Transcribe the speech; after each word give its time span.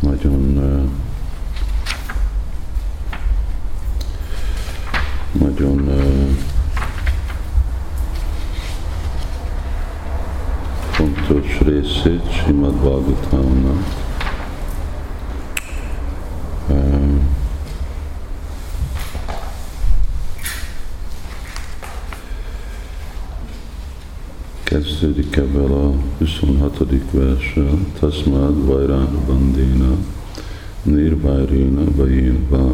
nagyon 0.00 0.60
nagyon 5.32 5.88
fontos 10.90 11.58
részét 11.60 12.32
Simad 12.32 12.74
Bhagavatamnak. 12.74 14.09
Kezdődik 25.00 25.36
ebben 25.36 25.70
a 25.70 25.92
26. 26.18 26.78
verssel, 27.10 27.78
Tasmad 27.98 28.66
Vajrána 28.66 29.18
Bandéna, 29.26 29.94
Nirvajréna 30.82 31.80
Vajénva. 31.96 32.72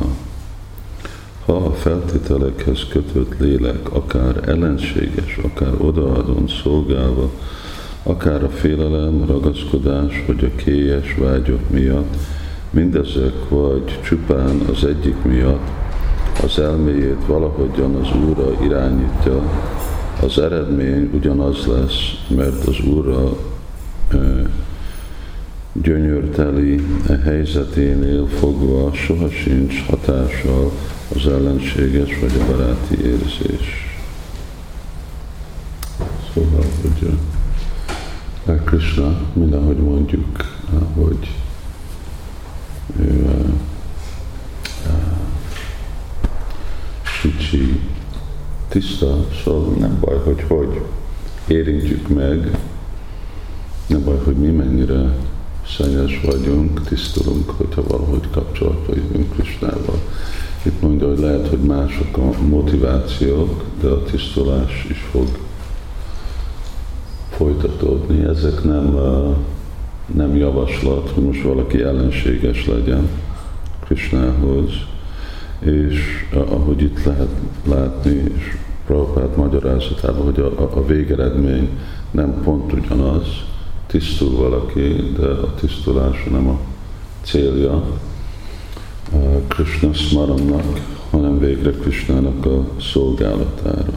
Ha 1.45 1.53
a 1.53 1.73
feltételekhez 1.73 2.87
kötött 2.89 3.39
lélek 3.39 3.93
akár 3.93 4.49
ellenséges, 4.49 5.39
akár 5.43 5.75
odaadon 5.79 6.49
szolgálva, 6.63 7.31
akár 8.03 8.45
a 8.45 8.51
félelem, 8.51 9.27
ragaszkodás 9.27 10.25
vagy 10.27 10.45
a 10.45 10.57
kélyes 10.57 11.15
vágyok 11.15 11.71
miatt, 11.71 12.17
mindezek 12.71 13.49
vagy 13.49 14.01
csupán 14.05 14.61
az 14.73 14.85
egyik 14.85 15.23
miatt 15.23 15.69
az 16.43 16.59
elméjét 16.59 17.27
valahogyan 17.27 17.95
az 17.95 18.09
Úrra 18.29 18.65
irányítja, 18.65 19.43
az 20.23 20.39
eredmény 20.39 21.11
ugyanaz 21.15 21.67
lesz, 21.67 22.27
mert 22.29 22.67
az 22.67 22.81
Úrra 22.81 23.37
gyönyörteli 25.73 26.87
helyzeténél 27.25 28.27
fogva 28.27 28.93
soha 28.95 29.31
sincs 29.31 29.87
hatással 29.87 30.73
az 31.15 31.27
ellenséges 31.27 32.19
vagy 32.21 32.33
a 32.41 32.51
baráti 32.51 33.05
érzés. 33.05 33.99
Szóval, 36.35 36.65
hogy 36.83 37.19
a 38.47 38.53
Krishna, 38.53 39.21
mind 39.33 39.53
ahogy 39.53 39.77
mondjuk, 39.77 40.37
hogy 40.95 41.35
ő 42.99 43.31
tiszta, 48.69 49.27
szóval 49.45 49.75
nem 49.79 49.99
baj, 50.01 50.19
hogy 50.25 50.45
hogy 50.49 50.81
érintjük 51.47 52.09
meg, 52.09 52.59
nem 53.87 54.05
baj, 54.05 54.19
hogy 54.25 54.37
mi 54.37 54.51
mennyire 54.51 55.17
szennyes 55.67 56.21
vagyunk, 56.25 56.83
tisztulunk, 56.89 57.51
hogyha 57.51 57.83
valahogy 57.83 58.31
kapcsolatba 58.31 58.95
jövünk 58.95 59.33
Krisnával. 59.33 60.01
Itt 60.63 60.81
mondja, 60.83 61.09
hogy 61.09 61.19
lehet, 61.19 61.49
hogy 61.49 61.59
mások 61.59 62.17
a 62.17 62.43
motivációk, 62.49 63.65
de 63.81 63.89
a 63.89 64.03
tisztulás 64.03 64.87
is 64.91 64.99
fog 65.11 65.27
folytatódni. 67.31 68.25
Ezek 68.25 68.65
nem, 68.65 68.99
nem 70.15 70.37
javaslat, 70.37 71.11
hogy 71.11 71.25
most 71.25 71.43
valaki 71.43 71.83
ellenséges 71.83 72.67
legyen 72.67 73.09
Krisnához, 73.85 74.71
és 75.59 76.27
ahogy 76.33 76.83
itt 76.83 77.05
lehet 77.05 77.31
látni, 77.65 78.11
és 78.11 78.57
Prabhupát 78.87 79.37
magyarázatában, 79.37 80.25
hogy 80.25 80.41
a, 80.41 80.77
a 80.77 80.87
végeredmény 80.87 81.69
nem 82.11 82.41
pont 82.45 82.73
ugyanaz, 82.73 83.27
tisztul 83.87 84.37
valaki, 84.37 85.13
de 85.19 85.27
a 85.27 85.55
tisztulása 85.55 86.31
nem 86.31 86.49
a 86.49 86.59
célja 87.23 87.73
a 89.13 89.39
Krishna 89.49 89.93
Smarannak, 89.93 90.81
hanem 91.11 91.39
végre 91.39 91.71
Krishnának 91.71 92.47
a 92.47 92.65
szolgálatára. 92.81 93.93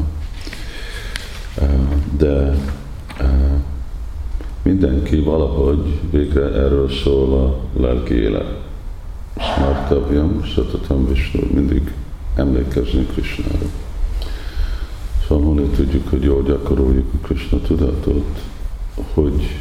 De 2.17 2.55
mindenki 4.61 5.20
valahogy 5.20 5.99
végre 6.11 6.41
erről 6.41 6.89
szól 6.89 7.33
a 7.33 7.80
lelki 7.80 8.14
élet. 8.14 8.68
Smartavyam, 9.39 10.44
Satatam 10.44 11.08
Vishnu, 11.08 11.42
mindig 11.54 11.94
emlékezni 12.36 13.05
Krishnára. 13.05 13.66
Szóval 15.27 15.45
honnan 15.45 15.70
tudjuk, 15.70 16.10
hogy 16.10 16.23
jól 16.23 16.44
gyakoroljuk 16.44 17.05
a 17.14 17.27
Krishna 17.27 17.58
tudatot, 17.60 18.39
hogy 19.14 19.60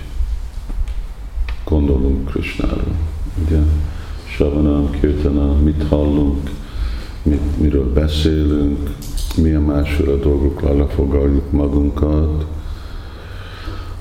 gondolunk 1.64 2.30
Krishnára. 2.30 2.84
Ugye? 3.46 3.58
Savanam, 4.36 4.90
Kirtana, 5.00 5.54
mit 5.54 5.84
hallunk, 5.88 6.50
mit, 7.22 7.60
miről 7.60 7.92
beszélünk, 7.92 8.90
milyen 9.36 9.62
másféle 9.62 10.16
dolgokra 10.16 10.76
lefoglaljuk 10.76 11.52
magunkat. 11.52 12.46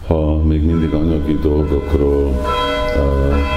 Ha 0.08 0.44
még 0.44 0.66
mindig 0.66 0.94
anyagi 0.94 1.40
dolgokról 1.42 2.30
uh, 2.96 3.56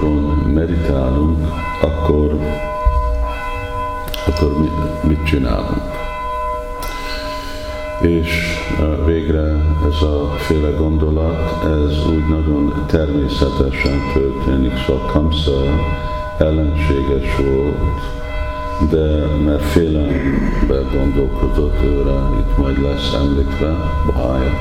dolgokon 0.00 0.52
meditálunk, 0.54 1.46
akkor, 1.80 2.38
akkor 4.26 4.60
mit, 4.60 5.02
mit 5.02 5.24
csinálunk? 5.24 5.94
És 8.00 8.58
végre 9.04 9.56
ez 9.88 10.02
a 10.02 10.34
féle 10.38 10.70
gondolat, 10.70 11.64
ez 11.64 12.06
úgy 12.06 12.28
nagyon 12.28 12.84
természetesen 12.86 14.00
történik, 14.14 14.72
szóval 14.86 15.06
Kamsa 15.06 15.62
ellenséges 16.38 17.36
volt, 17.36 18.00
de 18.90 19.26
mert 19.44 19.62
félelembe 19.62 20.80
gondolkodott 20.92 21.82
őre, 21.84 22.20
itt 22.38 22.56
majd 22.56 22.82
lesz 22.82 23.14
említve, 23.14 23.76
Bahája. 24.06 24.52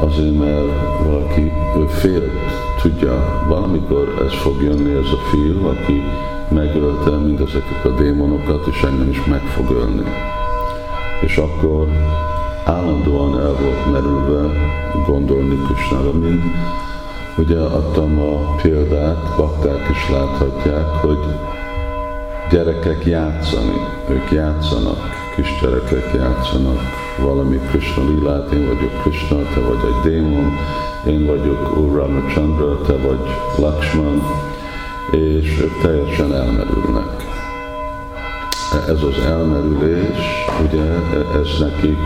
Azért, 0.00 0.38
mert 0.38 1.02
valaki, 1.04 1.52
ő 1.76 1.86
félt, 1.86 2.73
tudja, 2.84 3.44
valamikor 3.48 4.22
ez 4.26 4.32
fog 4.32 4.62
jönni, 4.62 4.92
ez 4.92 5.12
a 5.12 5.18
fiú, 5.30 5.66
aki 5.66 6.02
megölte 6.48 7.10
mindezeket 7.10 7.84
a 7.84 7.88
démonokat, 7.88 8.66
és 8.66 8.82
engem 8.82 9.08
is 9.08 9.24
meg 9.24 9.40
fog 9.40 9.70
ölni. 9.70 10.02
És 11.20 11.36
akkor 11.36 11.88
állandóan 12.64 13.40
el 13.40 13.54
volt 13.62 13.92
merülve 13.92 14.50
gondolni 15.06 15.58
Krisnára, 15.66 16.12
mint 16.12 16.42
ugye 17.36 17.58
adtam 17.58 18.18
a 18.18 18.54
példát, 18.62 19.36
bakták 19.36 19.88
is 19.90 20.10
láthatják, 20.10 20.86
hogy 20.86 21.18
gyerekek 22.50 23.04
játszani, 23.04 23.80
ők 24.08 24.30
játszanak, 24.30 24.98
kisgyerekek 25.36 26.14
játszanak 26.14 26.80
valami 27.22 27.56
Krishna 27.56 28.04
lilát, 28.04 28.52
én 28.52 28.66
vagyok 28.66 29.02
Krishna, 29.02 29.36
te 29.36 29.60
vagy 29.60 29.84
egy 29.84 30.10
démon, 30.10 30.52
én 31.06 31.26
vagyok 31.26 31.76
Úr 31.78 31.92
Ramachandra, 31.92 32.80
te 32.80 32.96
vagy 32.96 33.18
Lakshman, 33.58 34.22
és 35.10 35.60
ők 35.60 35.80
teljesen 35.82 36.34
elmerülnek 36.34 37.24
ez 38.88 39.02
az 39.02 39.24
elmerülés, 39.24 40.46
ugye 40.68 40.82
ez 41.40 41.58
nekik 41.60 41.98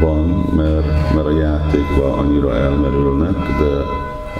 van, 0.00 0.26
mert, 0.56 1.14
mert 1.14 1.26
a 1.26 1.38
játékban 1.38 2.18
annyira 2.18 2.56
elmerülnek, 2.56 3.36
de 3.36 3.84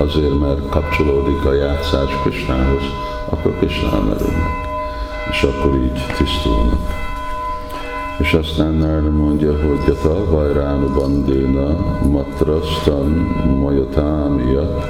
azért, 0.04 0.38
mert 0.38 0.68
kapcsolódik 0.68 1.44
a 1.44 1.52
játszás 1.52 2.10
Krisnához, 2.22 2.82
akkor 3.30 3.56
Krishna 3.58 3.92
elmerülnek, 3.92 4.50
és 5.30 5.42
akkor 5.42 5.74
így 5.74 6.16
tisztulnak. 6.16 7.05
És 8.18 8.32
aztán 8.32 8.72
Narda 8.72 9.10
mondja, 9.10 9.52
hogy 9.52 9.78
Yata 9.86 10.30
Vajránu 10.30 10.92
Bandéna 10.94 11.98
Matrastan 12.10 13.10
Majatámiat 13.60 14.84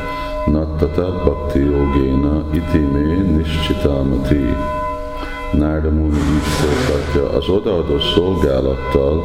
Nattata 0.46 1.23
Bhakti 1.25 1.58
Yogéna 1.58 2.44
Itime 2.52 3.23
Nischitamati 3.37 4.55
Nárda 5.52 5.90
Muni 5.90 6.17
így 6.17 6.43
folytatja, 6.43 7.38
az 7.38 7.49
odaadó 7.49 7.99
szolgálattal 7.99 9.23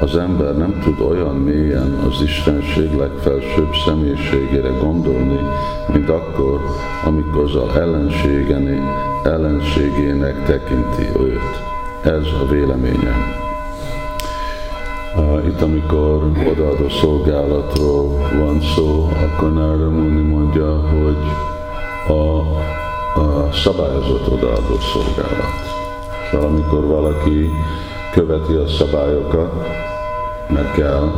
az 0.00 0.16
ember 0.16 0.56
nem 0.56 0.80
tud 0.84 1.00
olyan 1.00 1.34
mélyen 1.34 1.98
az 2.08 2.22
Istenség 2.22 2.96
legfelsőbb 2.96 3.74
személyiségére 3.86 4.70
gondolni, 4.80 5.40
mint 5.92 6.08
akkor, 6.08 6.60
amikor 7.04 7.42
az 7.42 7.56
ellenségének 9.24 10.44
tekinti 10.44 11.20
őt. 11.20 11.77
Ez 12.02 12.26
a 12.42 12.46
véleményem. 12.50 13.36
Itt, 15.46 15.60
amikor 15.60 16.30
odaadó 16.50 16.88
szolgálatról 16.88 18.28
van 18.38 18.60
szó, 18.60 19.08
akkor 19.22 19.52
Nárda 19.52 19.90
Muni 19.90 20.20
mondja, 20.20 20.80
hogy 20.80 21.16
a 22.16 22.38
a 23.18 23.52
szabályozott 23.52 24.32
odaadó 24.32 24.78
szolgálat. 24.92 25.66
És 26.24 26.32
amikor 26.32 26.86
valaki 26.86 27.50
követi 28.12 28.54
a 28.54 28.66
szabályokat, 28.66 29.52
meg 30.48 30.72
kell, 30.72 31.10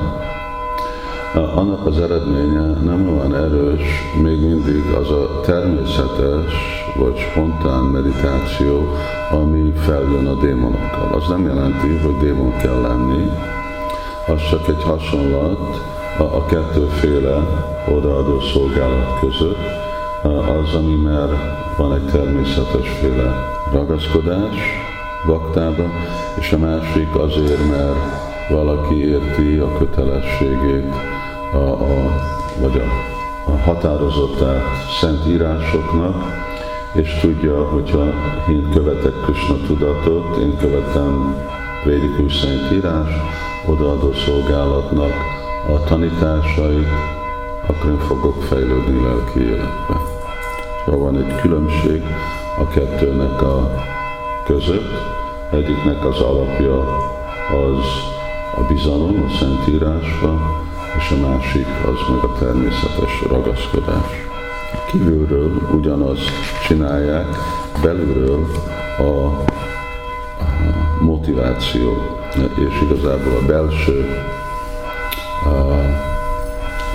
annak 1.55 1.87
az 1.87 1.99
eredménye 1.99 2.73
nem 2.85 3.19
olyan 3.19 3.35
erős, 3.35 3.83
még 4.23 4.41
mindig 4.41 4.85
az 5.01 5.11
a 5.11 5.41
természetes 5.41 6.80
vagy 6.97 7.19
spontán 7.19 7.83
meditáció, 7.83 8.89
ami 9.31 9.73
feljön 9.77 10.27
a 10.27 10.35
démonokkal. 10.35 11.13
Az 11.15 11.29
nem 11.29 11.45
jelenti, 11.47 11.97
hogy 11.97 12.17
démon 12.17 12.57
kell 12.57 12.81
lenni, 12.81 13.31
az 14.27 14.49
csak 14.51 14.69
egy 14.69 14.83
hasonlat 14.83 15.81
a, 16.19 16.23
a 16.23 16.47
kettőféle 16.47 17.37
odaadó 17.89 18.41
szolgálat 18.41 19.19
között, 19.21 19.89
az, 20.23 20.75
ami 20.75 20.95
már 20.95 21.29
van 21.77 21.95
egy 21.95 22.05
természetesféle 22.05 23.35
ragaszkodás 23.73 24.57
baktába, 25.27 25.85
és 26.39 26.53
a 26.53 26.59
másik 26.59 27.15
azért, 27.15 27.69
mert 27.71 28.29
valaki 28.49 29.09
érti 29.09 29.57
a 29.57 29.79
kötelességét, 29.79 30.95
a, 31.53 31.57
a, 31.57 32.21
vagy 32.61 32.79
a, 32.79 32.85
a 33.51 33.57
határozatát 33.57 34.63
szent 35.01 35.27
írásoknak, 35.27 36.15
és 36.93 37.19
tudja, 37.21 37.69
hogyha 37.69 38.05
én 38.51 38.71
követek 38.75 39.13
Krishna 39.25 39.57
tudatot, 39.67 40.37
én 40.37 40.57
követem 40.57 41.35
védikus 41.85 42.37
szentírás, 42.37 43.09
odaadó 43.67 44.13
szolgálatnak 44.13 45.13
a 45.69 45.85
tanításait, 45.85 46.89
akkor 47.67 47.91
én 47.91 47.99
fogok 47.99 48.43
fejlődni 48.43 49.03
lelki 49.03 49.41
életbe. 49.41 50.01
Szóval 50.85 51.01
van 51.01 51.17
egy 51.17 51.41
különbség 51.41 52.03
a 52.59 52.69
kettőnek 52.69 53.43
a 53.43 53.71
között. 54.45 54.93
Egyiknek 55.51 56.05
az 56.05 56.21
alapja 56.21 56.97
az 57.51 57.85
a 58.57 58.73
bizalom 58.73 59.25
a 59.27 59.37
Szentírásba, 59.39 60.63
és 60.99 61.11
a 61.11 61.27
másik 61.29 61.67
az 61.67 62.15
meg 62.15 62.25
a 62.25 62.39
természetes 62.39 63.23
ragaszkodás. 63.29 64.29
Kívülről 64.91 65.69
ugyanazt 65.75 66.31
csinálják, 66.71 67.27
belülről 67.83 68.47
a 68.99 69.45
motiváció, 71.03 71.97
és 72.37 72.83
igazából 72.83 73.33
a 73.43 73.47
belső, 73.47 74.09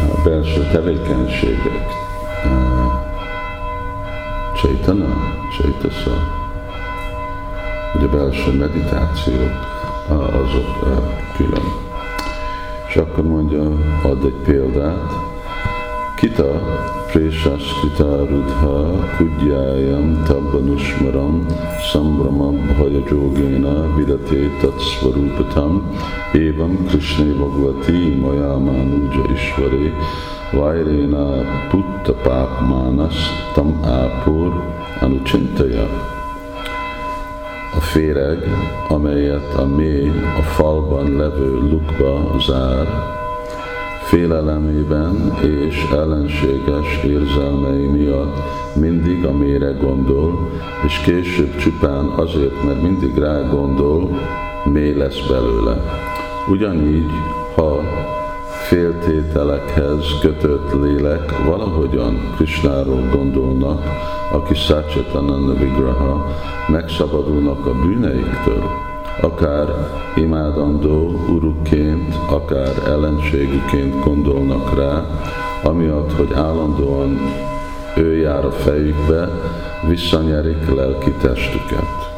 a 0.09 0.21
belső 0.23 0.67
tevékenységek. 0.71 1.87
Csaitana, 4.61 5.15
Csaitasa, 5.57 6.11
ugye 7.95 8.07
belső 8.07 8.51
meditáció, 8.51 9.33
azok 10.09 11.03
külön. 11.37 11.65
És 12.87 12.95
akkor 12.95 13.23
mondja, 13.23 13.61
ad 14.03 14.25
egy 14.25 14.41
példát, 14.43 15.24
Kita 16.15 16.47
Présaskrita 17.11 18.23
Rudha 18.23 19.03
Kudjayam 19.19 20.23
Tabbanushmaram 20.23 21.43
Sambramam 21.91 22.55
Bhajajogena 22.79 23.91
Vidate 23.99 24.47
Tatsvarupatam 24.63 25.83
Evam 26.31 26.87
Krishna 26.87 27.35
Bhagavati 27.35 28.15
Mayamanuja 28.15 29.27
Ishvare 29.35 29.91
Vairena 30.55 31.43
Putta 31.69 32.15
Papmanas 32.23 33.19
Tam 33.53 33.75
Apur 33.83 34.55
Anuchintaya. 35.03 35.83
A 37.75 37.79
féreg, 37.79 38.39
amelyet 38.89 39.53
a 39.55 39.65
mély, 39.65 40.11
a 40.39 40.41
falban 40.41 41.15
levő 41.15 41.59
lukba 41.69 42.39
zár, 42.39 42.87
félelemében 44.05 45.37
és 45.43 45.85
ellenséges 45.91 47.03
érzelmei 47.03 47.85
miatt 47.85 48.37
mindig 48.75 49.25
a 49.25 49.31
mére 49.31 49.71
gondol, 49.71 50.49
és 50.85 50.99
később 50.99 51.55
csupán 51.55 52.05
azért, 52.05 52.63
mert 52.63 52.81
mindig 52.81 53.17
rá 53.17 53.41
gondol, 53.41 54.09
mély 54.63 54.93
lesz 54.93 55.27
belőle. 55.27 55.81
Ugyanígy, 56.49 57.11
ha 57.55 57.79
féltételekhez 58.67 60.05
kötött 60.21 60.73
lélek 60.81 61.43
valahogyan 61.45 62.33
Krishnáról 62.35 63.09
gondolnak, 63.11 63.83
aki 64.31 64.53
Satchitananda 64.53 65.53
Vigraha, 65.53 66.25
megszabadulnak 66.67 67.65
a 67.65 67.73
bűneiktől, 67.73 68.94
akár 69.21 69.67
imádandó 70.15 71.11
urukként, 71.29 72.15
akár 72.29 72.73
ellenségüként 72.87 74.03
gondolnak 74.03 74.77
rá, 74.77 75.05
amiatt, 75.63 76.13
hogy 76.13 76.33
állandóan 76.33 77.19
ő 77.95 78.17
jár 78.17 78.45
a 78.45 78.51
fejükbe, 78.51 79.29
visszanyerik 79.87 80.75
lelki 80.75 81.11
testüket. 81.11 82.13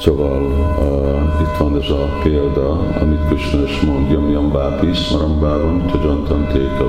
Szóval 0.00 0.42
uh, 0.42 1.40
itt 1.40 1.56
van 1.58 1.76
ez 1.82 1.90
a 1.90 2.08
példa, 2.22 2.70
amit 3.00 3.26
Krishna 3.26 3.62
is 3.62 3.80
mond, 3.80 4.10
Yam 4.10 4.30
Yam 4.30 4.52
Bápi, 4.52 4.92
Smaram 4.92 5.40
Bávam, 5.40 5.86
Tajantan 5.86 6.46
Téka. 6.46 6.88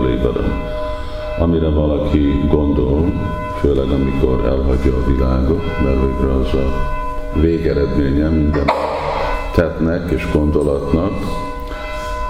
Amire 1.40 1.70
valaki 1.70 2.46
gondol, 2.50 3.12
főleg 3.62 3.90
amikor 3.90 4.46
elhagyja 4.46 4.94
a 4.96 5.12
világot, 5.12 5.64
mert 5.84 6.00
végre 6.02 6.34
az 6.34 6.54
a 6.54 7.40
végeredménye 7.40 8.30
minden 8.30 8.66
tettnek 9.56 10.12
és 10.12 10.28
gondolatnak, 10.34 11.12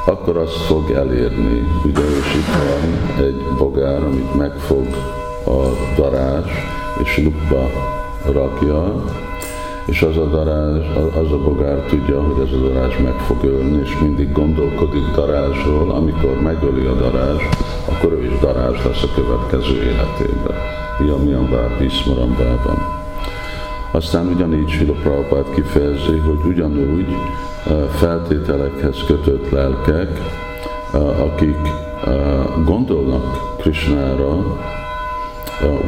akkor 0.05 0.37
azt 0.37 0.55
fog 0.55 0.91
elérni. 0.91 1.67
Ugye, 1.85 2.01
és 2.01 2.35
itt 2.35 2.53
van 2.55 3.23
egy 3.25 3.41
bogár, 3.57 4.03
amit 4.03 4.35
megfog 4.35 4.85
a 5.45 5.59
darázs, 5.95 6.51
és 7.03 7.17
lukba 7.23 7.69
rakja, 8.31 9.03
és 9.85 10.01
az 10.01 10.17
a 10.17 10.25
darázs, 10.25 10.85
az 10.95 11.31
a 11.31 11.37
bogár 11.43 11.77
tudja, 11.77 12.21
hogy 12.21 12.47
ez 12.47 12.53
a 12.53 12.67
darázs 12.67 12.97
meg 13.03 13.19
fog 13.19 13.43
ölni, 13.43 13.81
és 13.83 13.97
mindig 14.01 14.31
gondolkodik 14.31 15.05
darázsról, 15.15 15.91
amikor 15.91 16.41
megöli 16.41 16.85
a 16.85 16.93
darázs, 16.93 17.41
akkor 17.85 18.11
ő 18.11 18.25
is 18.25 18.39
darázs 18.39 18.85
lesz 18.85 19.03
a 19.03 19.13
következő 19.15 19.75
életében. 19.75 20.80
Yamyambá, 21.07 21.67
Ismarambában. 21.81 22.99
Aztán 23.91 24.27
ugyanígy 24.27 24.69
Sila 24.69 24.93
Prabhupát 24.93 25.53
kifejezi, 25.53 26.17
hogy 26.17 26.39
ugyanúgy 26.45 27.15
feltételekhez 27.89 29.03
kötött 29.07 29.49
lelkek, 29.49 30.19
akik 31.19 31.57
gondolnak 32.65 33.57
Krishnára, 33.57 34.59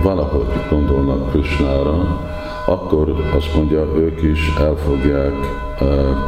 valahogy 0.02 0.48
gondolnak 0.70 1.32
Krishnára, 1.32 2.22
akkor 2.66 3.14
azt 3.36 3.56
mondja, 3.56 3.86
ők 3.96 4.22
is 4.22 4.54
el 4.60 4.76
fogják 4.86 5.34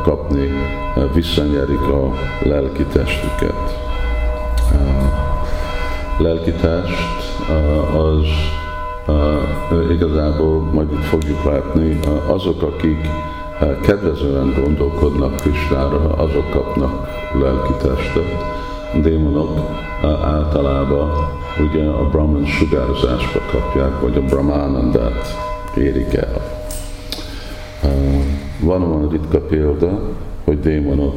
kapni, 0.03 0.49
visszanyerik 1.13 1.81
a 1.81 2.13
lelki 2.43 2.83
testüket. 2.83 3.83
Lelki 6.17 6.51
test 6.51 7.39
az 7.97 8.25
igazából 9.91 10.59
majd 10.59 10.91
itt 10.91 11.03
fogjuk 11.03 11.43
látni, 11.43 11.99
azok, 12.27 12.61
akik 12.61 13.07
kedvezően 13.81 14.53
gondolkodnak 14.63 15.35
Kristára, 15.35 16.13
azok 16.13 16.49
kapnak 16.49 17.07
lelki 17.41 17.73
testet. 17.73 18.53
Démonok 19.01 19.59
általában 20.23 21.11
ugye 21.69 21.85
a 21.85 22.09
Brahman 22.09 22.45
sugárzásba 22.45 23.39
kapják, 23.51 24.01
vagy 24.01 24.17
a 24.17 24.21
Brahmanandát 24.21 25.35
érik 25.77 26.13
el. 26.13 26.41
Van 28.59 28.81
olyan 28.81 29.09
ritka 29.09 29.39
példa, 29.39 29.99
hogy 30.43 30.59
démonok 30.59 31.15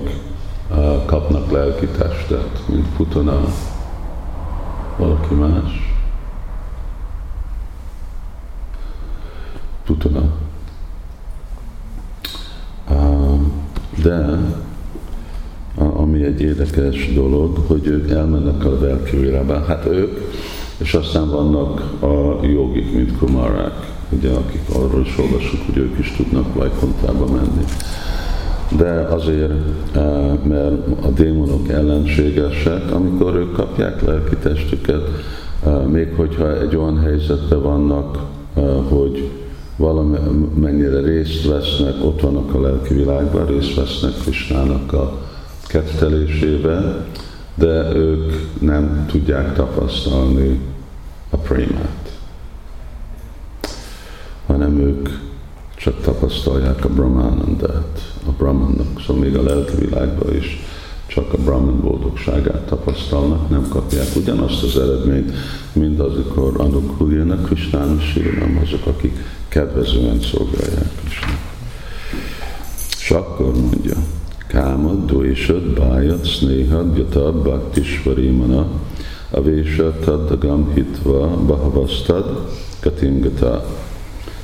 kapnak 1.07 1.51
lelki 1.51 1.87
testet, 1.87 2.63
mint 2.69 2.87
Putana, 2.97 3.41
valaki 4.97 5.35
más. 5.35 5.88
Putana. 9.89 10.23
De 14.03 14.39
ami 15.77 16.25
egy 16.25 16.41
érdekes 16.41 17.13
dolog, 17.15 17.59
hogy 17.67 17.87
ők 17.87 18.11
elmennek 18.11 18.65
a 18.65 18.79
Valkyrie-be, 18.79 19.65
hát 19.67 19.87
ők, 19.87 20.19
és 20.79 20.95
aztán 20.95 21.31
vannak 21.31 22.03
a 22.03 22.47
jogik, 22.47 22.95
mint 22.95 23.19
kumarák, 23.19 23.73
ugye, 24.11 24.31
akik 24.31 24.61
arról 24.75 25.01
is 25.01 25.19
olvasunk, 25.19 25.63
hogy 25.67 25.77
ők 25.77 25.99
is 25.99 26.15
tudnak 26.17 26.55
Vajkontába 26.55 27.27
menni. 27.27 27.65
De 28.77 28.91
azért, 28.91 29.53
eh, 29.95 30.33
mert 30.43 31.05
a 31.05 31.09
démonok 31.09 31.69
ellenségesek, 31.69 32.93
amikor 32.93 33.35
ők 33.35 33.53
kapják 33.53 34.03
lelki 34.03 34.37
testüket, 34.37 35.09
eh, 35.65 35.85
még 35.87 36.13
hogyha 36.17 36.61
egy 36.61 36.77
olyan 36.77 36.99
helyzetben 36.99 37.63
vannak, 37.63 38.19
eh, 38.55 38.65
hogy 38.89 39.31
valamennyire 39.79 41.01
részt 41.01 41.47
vesznek, 41.47 41.95
ott 42.05 42.21
vannak 42.21 42.55
a 42.55 42.61
lelki 42.61 42.95
világban, 42.95 43.47
részt 43.47 43.75
vesznek 43.75 44.13
Krisnának 44.23 44.93
a 44.93 45.19
kettelésébe, 45.67 47.07
de 47.55 47.95
ők 47.95 48.33
nem 48.61 49.07
tudják 49.11 49.55
tapasztalni 49.55 50.61
a 51.31 51.37
prémát, 51.37 52.19
hanem 54.47 54.79
ők 54.79 55.09
csak 55.77 56.01
tapasztalják 56.01 56.85
a 56.85 56.89
Brahmanandát, 56.89 58.15
a 58.27 58.31
Brahmannak, 58.39 59.01
szóval 59.07 59.23
még 59.23 59.37
a 59.37 59.43
lelki 59.43 59.77
világban 59.77 60.35
is 60.35 60.63
csak 61.09 61.33
a 61.33 61.37
Brahman 61.37 61.81
boldogságát 61.81 62.67
tapasztalnak, 62.67 63.49
nem 63.49 63.69
kapják 63.69 64.17
ugyanazt 64.17 64.63
az 64.63 64.79
eredményt, 64.79 65.33
mint 65.73 66.01
azokor 66.01 66.53
anukuljanak 66.57 67.47
Krisnának, 67.47 68.01
Sirinam, 68.01 68.61
azok, 68.63 68.87
akik 68.87 69.17
kedvezően 69.49 70.21
szolgálják 70.21 70.91
Krisnát. 71.01 71.39
És 72.99 73.11
akkor 73.11 73.53
mondja, 73.53 73.97
Kámad, 74.47 75.13
Dvésad, 75.13 75.63
Bájad, 75.63 76.27
Snéhad, 76.27 76.97
Yata, 76.97 77.33
Bhaktisvarimana, 77.33 78.67
Avésa, 79.31 79.99
Taddagam, 80.05 80.73
Hitva, 80.75 81.37
Bahavastad, 81.47 82.49
Katingata. 82.81 83.67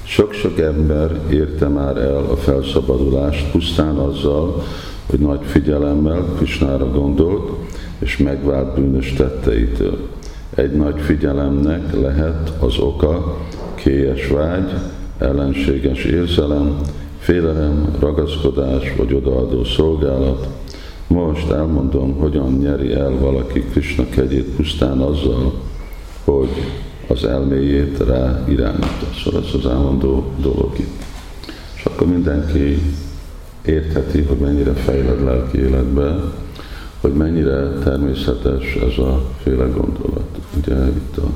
Sok-sok 0.02 0.59
ember 0.59 1.21
érte 1.30 1.68
már 1.68 1.97
el 1.97 2.25
a 2.30 2.37
felszabadulást 2.37 3.50
pusztán 3.50 3.97
azzal, 3.97 4.62
hogy 5.11 5.19
nagy 5.19 5.41
figyelemmel 5.43 6.25
Krisnára 6.37 6.91
gondolt, 6.91 7.51
és 7.99 8.17
megvált 8.17 8.75
bűnös 8.75 9.13
tetteitől. 9.13 10.09
Egy 10.55 10.73
nagy 10.73 11.01
figyelemnek 11.01 11.93
lehet 12.01 12.53
az 12.61 12.79
oka 12.79 13.37
kélyes 13.75 14.29
vágy, 14.29 14.71
ellenséges 15.19 16.05
érzelem, 16.05 16.81
félelem, 17.19 17.89
ragaszkodás 18.01 18.95
vagy 18.97 19.13
odaadó 19.13 19.65
szolgálat. 19.65 20.49
Most 21.07 21.51
elmondom, 21.51 22.15
hogyan 22.19 22.53
nyeri 22.53 22.93
el 22.93 23.19
valaki 23.19 23.61
Krishna 23.61 24.05
kegyét 24.09 24.45
pusztán 24.57 24.99
azzal, 24.99 25.53
hogy 26.25 26.49
az 27.09 27.25
elméjét 27.25 27.99
rá 27.99 28.45
irányítja. 28.49 29.09
Szóval 29.25 29.43
ez 29.43 29.55
az 29.55 29.67
elmondó 29.67 30.25
dolog 30.41 30.79
itt. 30.79 31.03
És 31.77 31.85
akkor 31.85 32.07
mindenki 32.07 32.79
értheti, 33.64 34.23
hogy 34.23 34.37
mennyire 34.37 34.73
fejled 34.73 35.25
lelki 35.25 35.59
életbe, 35.59 36.14
hogy 37.00 37.12
mennyire 37.12 37.73
természetes 37.85 38.75
ez 38.75 38.99
a 38.99 39.23
féle 39.42 39.64
gondolat. 39.64 40.38
Ugye 40.56 40.87
itt 40.87 41.16
a 41.16 41.28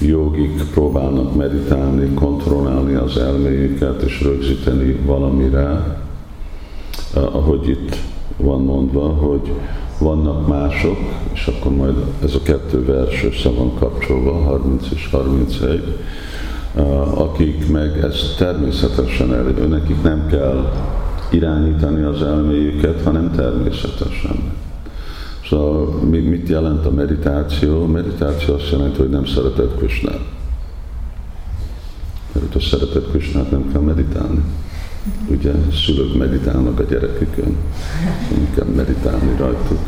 jogik 0.00 0.62
próbálnak 0.72 1.36
meditálni, 1.36 2.14
kontrollálni 2.14 2.94
az 2.94 3.16
elméjüket 3.16 4.02
és 4.02 4.22
rögzíteni 4.22 4.92
valamire, 4.92 6.00
ahogy 7.14 7.68
itt 7.68 7.96
van 8.36 8.62
mondva, 8.62 9.08
hogy 9.08 9.52
vannak 9.98 10.48
mások, 10.48 10.98
és 11.32 11.46
akkor 11.46 11.72
majd 11.72 11.96
ez 12.22 12.34
a 12.34 12.42
kettő 12.42 12.84
vers 12.84 13.24
össze 13.24 13.48
van 13.48 13.74
kapcsolva, 13.74 14.32
30 14.32 14.86
és 14.94 15.08
31, 15.10 15.98
akik 17.14 17.70
meg 17.70 17.98
ezt 17.98 18.36
természetesen 18.38 19.34
elő, 19.34 19.66
nekik 19.66 20.02
nem 20.02 20.26
kell 20.26 20.72
irányítani 21.32 22.02
az 22.02 22.22
elméjüket, 22.22 23.02
hanem 23.02 23.30
természetesen. 23.30 24.52
Szóval 25.48 26.00
mit 26.02 26.48
jelent 26.48 26.86
a 26.86 26.90
meditáció? 26.90 27.82
A 27.82 27.86
meditáció 27.86 28.54
azt 28.54 28.70
jelenti, 28.70 28.98
hogy 28.98 29.08
nem 29.08 29.26
szereted 29.26 29.76
Krisnát. 29.76 30.20
Mert 32.32 32.52
ha 32.52 32.60
szereted 32.60 33.10
Krisnát, 33.10 33.50
nem 33.50 33.72
kell 33.72 33.80
meditálni. 33.80 34.42
Ugye 35.30 35.52
szülők 35.84 36.16
meditálnak 36.18 36.78
a 36.78 36.82
gyerekükön, 36.82 37.56
kell 38.54 38.66
meditálni 38.76 39.36
rajtuk. 39.38 39.78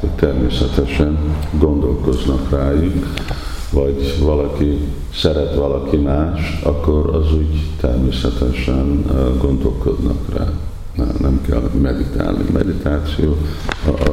Hogy 0.00 0.10
természetesen 0.10 1.18
gondolkoznak 1.58 2.50
rájuk, 2.50 3.06
vagy 3.72 4.16
valaki 4.20 4.78
szeret 5.14 5.54
valaki 5.54 5.96
más, 5.96 6.60
akkor 6.62 7.14
az 7.14 7.32
úgy 7.32 7.60
természetesen 7.80 9.04
gondolkodnak 9.40 10.34
rá 10.36 10.67
nem 11.20 11.40
kell 11.48 11.70
meditálni. 11.80 12.44
Meditáció 12.52 13.36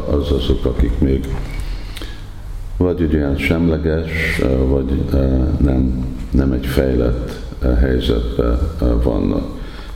az 0.09 0.31
azok, 0.31 0.65
akik 0.65 0.99
még 0.99 1.27
vagy 2.77 3.09
olyan 3.13 3.37
semleges, 3.37 4.41
vagy 4.67 5.03
nem, 5.57 6.05
nem 6.31 6.51
egy 6.51 6.65
fejlett 6.65 7.39
helyzetben 7.79 9.01
vannak. 9.03 9.43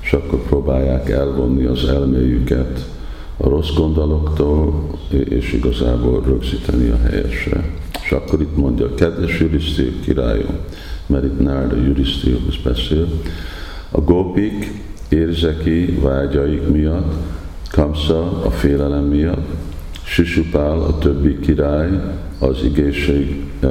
És 0.01 0.13
akkor 0.13 0.39
próbálják 0.39 1.09
elvonni 1.09 1.65
az 1.65 1.85
elméjüket 1.85 2.89
a 3.37 3.49
rossz 3.49 3.73
gondoloktól, 3.75 4.89
és 5.09 5.53
igazából 5.53 6.23
rögzíteni 6.25 6.89
a 6.89 6.97
helyesre. 6.97 7.63
És 8.03 8.11
akkor 8.11 8.41
itt 8.41 8.57
mondja, 8.57 8.93
kedves 8.93 9.39
Jurisztió 9.39 9.85
királyom, 10.03 10.57
mert 11.05 11.23
itt 11.23 11.39
Nárda 11.39 11.75
Jurisztióhoz 11.75 12.55
beszél, 12.63 13.07
a 13.91 14.01
gópik 14.01 14.71
érzeki 15.09 15.99
vágyaik 16.01 16.67
miatt, 16.67 17.13
Kamsa 17.71 18.43
a 18.45 18.49
félelem 18.49 19.03
miatt, 19.03 19.47
Sisupál 20.03 20.79
a 20.79 20.97
többi 20.97 21.39
király 21.39 21.89
az 22.39 22.63
igészség, 22.63 23.43
eh, 23.59 23.69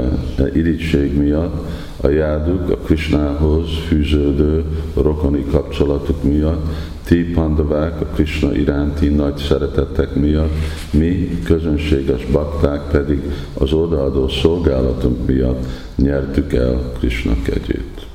irigység 0.55 1.17
miatt, 1.17 1.67
a 2.01 2.09
jáduk 2.09 2.71
a 2.71 2.77
Krishnához 2.77 3.69
fűződő 3.87 4.65
rokoni 4.95 5.45
kapcsolatuk 5.51 6.23
miatt, 6.23 6.67
ti 7.05 7.25
pandavák 7.25 8.01
a 8.01 8.05
Krishna 8.05 8.55
iránti 8.55 9.09
nagy 9.09 9.37
szeretetek 9.37 10.15
miatt, 10.15 10.53
mi 10.91 11.39
közönséges 11.45 12.25
bakták 12.25 12.81
pedig 12.91 13.21
az 13.55 13.73
odaadó 13.73 14.29
szolgálatunk 14.29 15.27
miatt 15.27 15.67
nyertük 15.97 16.53
el 16.53 16.93
Krishna 16.99 17.33
kegyét. 17.43 18.08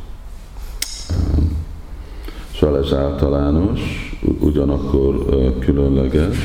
Szóval 2.63 2.83
ez 2.83 2.93
általános, 2.93 3.79
ugyanakkor 4.39 5.25
különleges. 5.59 6.37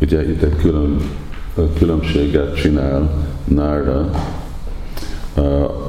Ugye 0.00 0.28
itt 0.30 0.42
egy 0.42 0.56
külön, 0.56 1.00
különbséget 1.78 2.54
csinál 2.54 3.26
Nárda 3.44 4.10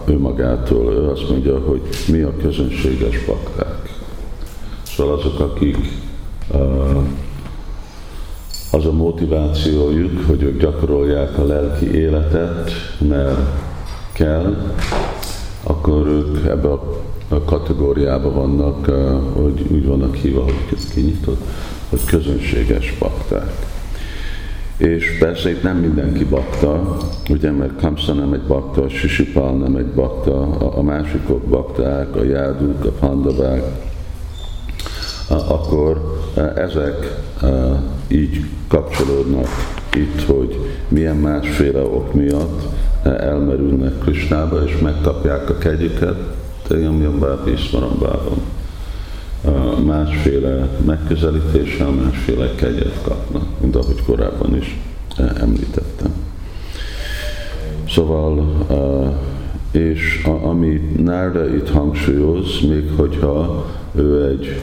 ő 0.05 0.19
magától. 0.19 0.93
Ő 0.93 1.09
azt 1.09 1.29
mondja, 1.29 1.59
hogy 1.59 1.81
mi 2.07 2.21
a 2.21 2.37
közönséges 2.41 3.25
bakták. 3.25 3.93
Szóval 4.83 5.17
azok, 5.17 5.39
akik 5.39 5.77
az 8.71 8.85
a 8.85 8.91
motivációjuk, 8.91 10.25
hogy 10.27 10.41
ők 10.41 10.59
gyakorolják 10.59 11.37
a 11.37 11.45
lelki 11.45 11.95
életet, 11.95 12.71
mert 12.97 13.65
kell, 14.17 14.55
akkor 15.63 16.07
ők 16.07 16.45
ebbe 16.45 16.69
a 17.29 17.43
kategóriába 17.45 18.31
vannak, 18.31 18.85
hogy 19.33 19.65
úgy 19.71 19.85
vannak 19.85 20.15
hívva, 20.15 20.43
hogy 20.43 20.53
kinyitott, 20.93 21.41
hogy 21.89 22.05
közönséges 22.05 22.97
bakták. 22.99 23.65
És 24.77 25.17
persze 25.19 25.49
itt 25.49 25.63
nem 25.63 25.77
mindenki 25.77 26.23
bakta, 26.23 26.97
ugye, 27.29 27.51
mert 27.51 27.81
Kamsa 27.81 28.13
nem 28.13 28.33
egy 28.33 28.41
bakta, 28.47 28.89
Sisipal 28.89 29.57
nem 29.57 29.75
egy 29.75 29.85
bakta, 29.85 30.41
a, 30.41 30.77
a 30.77 30.81
másikok 30.81 31.41
bakták, 31.41 32.15
a 32.15 32.23
jáduk, 32.23 32.85
a 32.85 32.91
pandavák, 32.99 33.63
akkor 35.47 36.19
ezek 36.55 37.21
így 38.07 38.45
kapcsolódnak 38.67 39.47
itt, 39.93 40.21
hogy 40.21 40.59
milyen 40.87 41.15
másféle 41.15 41.81
ok 41.81 42.13
miatt 42.13 42.61
elmerülnek 43.15 43.99
Krisnába, 43.99 44.63
és 44.65 44.77
megkapják 44.77 45.49
a 45.49 45.57
kegyüket, 45.57 46.17
Tejam 46.67 47.19
Bápi 47.19 47.51
Ismarambában. 47.51 48.37
Másféle 49.85 50.69
megközelítéssel, 50.85 51.89
másféle 51.89 52.55
kegyet 52.55 53.01
kapnak, 53.03 53.43
mint 53.59 53.75
ahogy 53.75 54.03
korábban 54.05 54.55
is 54.55 54.79
említettem. 55.17 56.11
Szóval, 57.89 58.45
és 59.71 60.27
ami 60.43 60.95
Nárda 61.03 61.55
itt 61.55 61.69
hangsúlyoz, 61.69 62.61
még 62.67 62.91
hogyha 62.95 63.65
ő 63.95 64.25
egy 64.27 64.61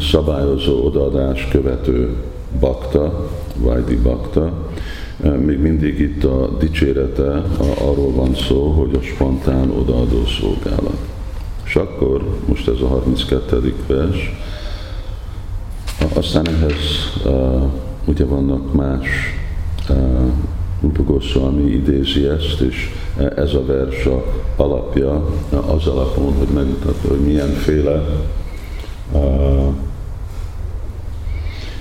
szabályozó 0.00 0.84
odaadás 0.84 1.48
követő 1.50 2.16
bakta, 2.60 3.30
Vajdi 3.56 3.96
bakta, 3.96 4.69
még 5.22 5.58
mindig 5.58 6.00
itt 6.00 6.24
a 6.24 6.56
dicsérete 6.58 7.42
arról 7.78 8.12
van 8.12 8.34
szó, 8.34 8.70
hogy 8.70 8.94
a 8.94 9.02
spontán 9.02 9.70
odaadó 9.70 10.24
szolgálat. 10.40 10.98
És 11.64 11.76
akkor, 11.76 12.24
most 12.46 12.68
ez 12.68 12.80
a 12.80 12.86
32. 12.86 13.74
vers, 13.86 14.32
aztán 16.14 16.46
ehhez 16.48 16.74
uh, 17.24 17.62
ugye 18.04 18.24
vannak 18.24 18.74
más 18.74 19.06
uh, 19.88 19.96
Rupa 20.80 21.02
Goswami 21.02 21.70
idézi 21.70 22.24
ezt, 22.24 22.60
és 22.60 22.90
ez 23.36 23.54
a 23.54 23.64
vers 23.64 24.06
a 24.06 24.24
alapja, 24.56 25.28
az 25.50 25.86
alapon, 25.86 26.32
hogy 26.32 26.48
megmutatja, 26.54 27.10
hogy 27.10 27.20
milyenféle 27.20 28.04
uh, 29.12 29.74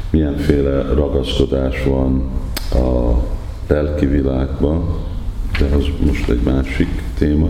milyenféle 0.09 0.81
ragaszkodás 0.81 1.83
van 1.83 2.23
a 2.71 3.19
lelki 3.67 4.05
világban, 4.05 4.83
de 5.59 5.65
az 5.75 5.85
most 6.05 6.29
egy 6.29 6.41
másik 6.41 7.01
téma. 7.17 7.49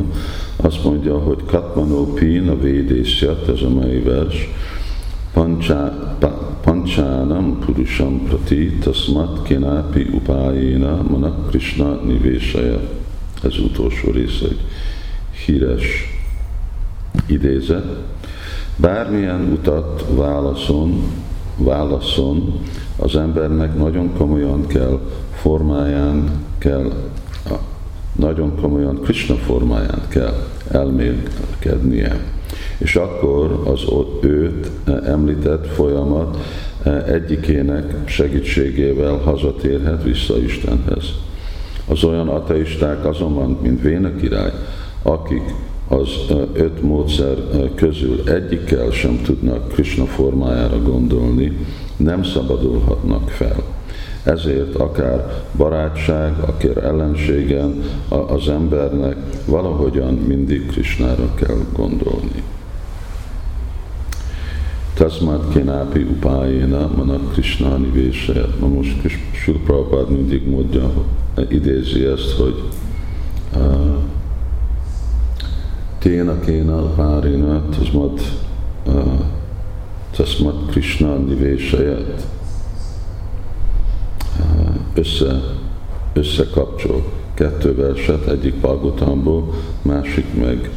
Azt 0.56 0.84
mondja, 0.84 1.18
hogy 1.20 1.46
Katmanópi, 1.46 2.38
a 2.38 2.60
védészjat, 2.60 3.48
ez 3.48 3.62
a 3.62 3.70
mai 3.70 4.00
vers, 4.00 4.50
Pancánam 6.62 7.60
Purusam 7.60 8.24
Prati 8.28 8.78
Tasmat 8.78 9.42
Kenápi 9.44 10.08
Upájéna 10.14 11.02
Manak 11.10 11.50
Krishna 11.50 12.02
Nivésaja. 12.04 12.80
Ez 13.44 13.60
utolsó 13.60 14.12
része 14.12 14.46
egy 14.46 14.60
híres 15.46 15.84
idézet. 17.26 17.86
Bármilyen 18.76 19.52
utat 19.52 20.06
válaszon, 20.10 21.04
válaszon 21.60 22.60
az 22.98 23.16
embernek 23.16 23.78
nagyon 23.78 24.14
komolyan 24.18 24.68
kell 24.68 25.00
formáján 25.34 26.30
kell 26.58 26.92
nagyon 28.20 28.56
komolyan 28.62 29.02
Krishna 29.02 29.36
formáján 29.36 30.02
kell 30.08 30.34
elmélkednie. 30.72 32.20
És 32.78 32.96
akkor 32.96 33.62
az 33.66 33.84
őt 34.22 34.70
említett 35.06 35.68
folyamat 35.68 36.38
egyikének 37.08 37.96
segítségével 38.06 39.16
hazatérhet 39.16 40.04
vissza 40.04 40.38
Istenhez. 40.38 41.06
Az 41.88 42.04
olyan 42.04 42.28
ateisták 42.28 43.06
azonban, 43.06 43.58
mint 43.62 43.82
Véna 43.82 44.16
király, 44.16 44.52
akik 45.02 45.54
az 45.90 46.10
öt 46.54 46.82
módszer 46.82 47.38
közül 47.76 48.30
egyikkel 48.30 48.92
sem 48.92 49.22
tudnak 49.22 49.68
Krishna 49.68 50.06
formájára 50.06 50.82
gondolni, 50.82 51.58
nem 51.98 52.24
szabadulhatnak 52.24 53.30
fel. 53.30 53.64
Ezért 54.24 54.76
akár 54.76 55.44
barátság, 55.58 56.34
akár 56.40 56.84
ellenségen 56.84 57.84
az 58.28 58.50
embernek 58.50 59.16
valahogyan 59.46 60.14
mindig 60.14 60.66
Krishnára 60.66 61.34
kell 61.36 61.58
gondolni. 61.76 62.44
Tasmat 64.94 65.54
kenápi 65.54 66.02
upájéna 66.02 66.92
manak 66.96 67.32
Krishna 67.32 67.78
nivésajat. 67.78 68.60
Na 68.60 68.68
most 68.68 68.96
Sula 69.32 70.06
mindig 70.10 70.50
mondja, 70.50 70.92
idézi 71.50 72.06
ezt, 72.06 72.32
hogy 72.32 72.64
uh, 73.56 73.62
téna 76.00 76.40
kéna 76.40 76.82
párina 76.82 77.64
tasmat 80.16 80.72
Krishna 80.72 81.16
nivésajat 81.16 82.28
össze, 84.94 85.42
összekapcsol 86.14 87.04
kettő 87.34 87.76
verset, 87.76 88.28
egyik 88.28 88.54
Pagotamból, 88.54 89.54
másik 89.82 90.26
meg 90.34 90.70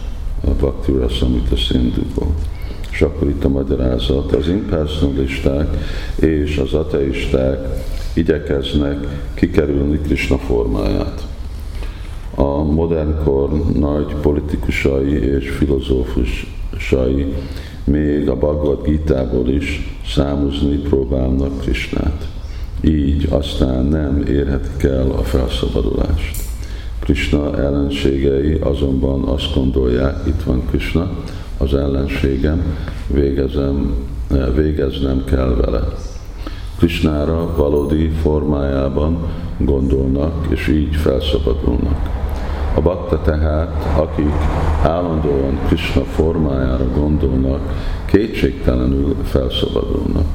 a 0.44 0.50
Bhakti 0.50 0.92
Rasamita 0.92 1.56
Szindúból. 1.56 2.34
És 2.90 3.02
akkor 3.02 3.28
itt 3.28 3.44
a 3.44 3.48
magyarázat, 3.48 4.32
az 4.32 4.48
impersonalisták 4.48 5.68
és 6.16 6.56
az 6.56 6.72
ateisták 6.72 7.58
igyekeznek 8.14 9.06
kikerülni 9.34 9.98
Krishna 9.98 10.38
formáját. 10.38 11.31
A 12.42 12.62
modern 12.62 13.24
kor 13.24 13.50
nagy 13.78 14.14
politikusai 14.14 15.12
és 15.12 15.50
filozófusai 15.50 17.34
még 17.84 18.28
a 18.28 18.36
Bhagavad 18.36 18.82
Gita-ból 18.84 19.48
is 19.48 19.96
számozni 20.06 20.76
próbálnak 20.76 21.60
Krishnát. 21.60 22.28
Így 22.80 23.26
aztán 23.30 23.84
nem 23.84 24.22
érhetik 24.28 24.82
el 24.82 25.10
a 25.10 25.22
felszabadulást. 25.22 26.36
Krishna 26.98 27.58
ellenségei 27.58 28.52
azonban 28.52 29.22
azt 29.22 29.54
gondolják, 29.54 30.26
itt 30.26 30.42
van 30.42 30.62
Krishna, 30.70 31.10
az 31.58 31.74
ellenségem, 31.74 32.76
végezem, 33.06 33.94
végeznem 34.54 35.24
kell 35.24 35.54
vele. 35.54 35.82
Krisnára 36.78 37.54
valódi 37.56 38.08
formájában 38.08 39.18
gondolnak, 39.58 40.46
és 40.50 40.68
így 40.68 40.96
felszabadulnak. 40.96 42.21
A 42.74 42.80
bakta 42.80 43.20
tehát, 43.20 43.86
akik 43.96 44.32
állandóan 44.82 45.58
Krishna 45.66 46.02
formájára 46.02 46.90
gondolnak, 46.94 47.60
kétségtelenül 48.04 49.16
felszabadulnak. 49.24 50.26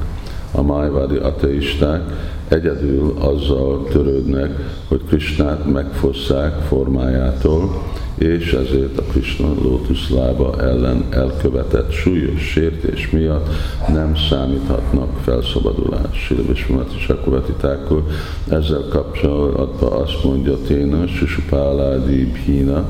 A 0.52 0.62
májvádi 0.62 1.16
ateisták 1.16 2.02
egyedül 2.48 3.14
azzal 3.20 3.84
törődnek, 3.84 4.50
hogy 4.88 5.00
Krishnát 5.08 5.72
megfosszák 5.72 6.54
formájától, 6.68 7.82
és 8.18 8.52
ezért 8.52 8.98
a 8.98 9.02
Krishna 9.02 9.48
lótuszlába 9.62 10.54
ellen 10.60 11.04
elkövetett 11.10 11.92
súlyos 11.92 12.40
sértés 12.40 13.10
miatt 13.10 13.48
nem 13.88 14.16
számíthatnak 14.16 15.18
felszabadulás. 15.22 16.24
Sila 16.26 16.42
Vishwamati 16.42 16.98
Sakovati 16.98 17.52
Thakur 17.52 18.02
ezzel 18.48 18.84
kapcsolatban 18.90 19.92
azt 19.92 20.24
mondja 20.24 20.56
Téna, 20.66 21.06
Susupáládi 21.06 22.24
Bhína, 22.24 22.88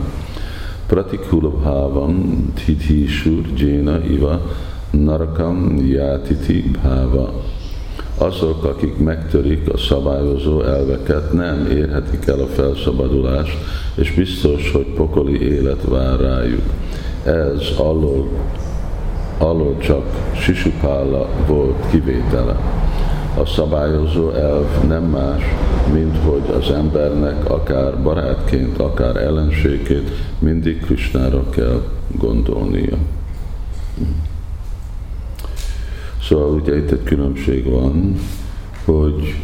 Pratikula 0.86 1.50
Bhavam 1.50 2.52
Tidhisur 2.64 3.44
Jéna 3.56 4.04
Iva 4.04 4.40
Narakam 4.90 5.76
Yatiti 5.86 6.62
Bhava 6.62 7.47
azok, 8.18 8.64
akik 8.64 8.98
megtörik 8.98 9.72
a 9.72 9.78
szabályozó 9.78 10.62
elveket, 10.62 11.32
nem 11.32 11.66
érhetik 11.70 12.26
el 12.26 12.40
a 12.40 12.46
felszabadulást, 12.46 13.56
és 13.94 14.14
biztos, 14.14 14.72
hogy 14.72 14.86
pokoli 14.86 15.42
élet 15.42 15.84
vár 15.88 16.20
rájuk. 16.20 16.62
Ez 17.24 17.78
alól, 17.78 18.28
alól 19.38 19.78
csak 19.78 20.04
Sisupála 20.34 21.28
volt 21.46 21.90
kivétele. 21.90 22.56
A 23.38 23.46
szabályozó 23.46 24.30
elv 24.30 24.86
nem 24.88 25.02
más, 25.02 25.42
mint 25.92 26.16
hogy 26.16 26.54
az 26.56 26.70
embernek 26.70 27.50
akár 27.50 28.02
barátként, 28.02 28.78
akár 28.78 29.16
ellenségként 29.16 30.10
mindig 30.38 30.80
Krisnára 30.80 31.50
kell 31.50 31.82
gondolnia. 32.18 32.96
Szóval 36.28 36.50
ugye 36.50 36.76
itt 36.76 36.90
egy 36.90 37.02
különbség 37.02 37.70
van, 37.70 38.14
hogy 38.84 39.34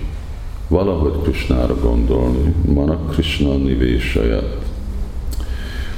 valahogy 0.69 1.13
Krishnára 1.23 1.75
gondolni, 1.81 2.55
manak 2.75 3.11
Krishna 3.11 3.57
nivésajat. 3.57 4.59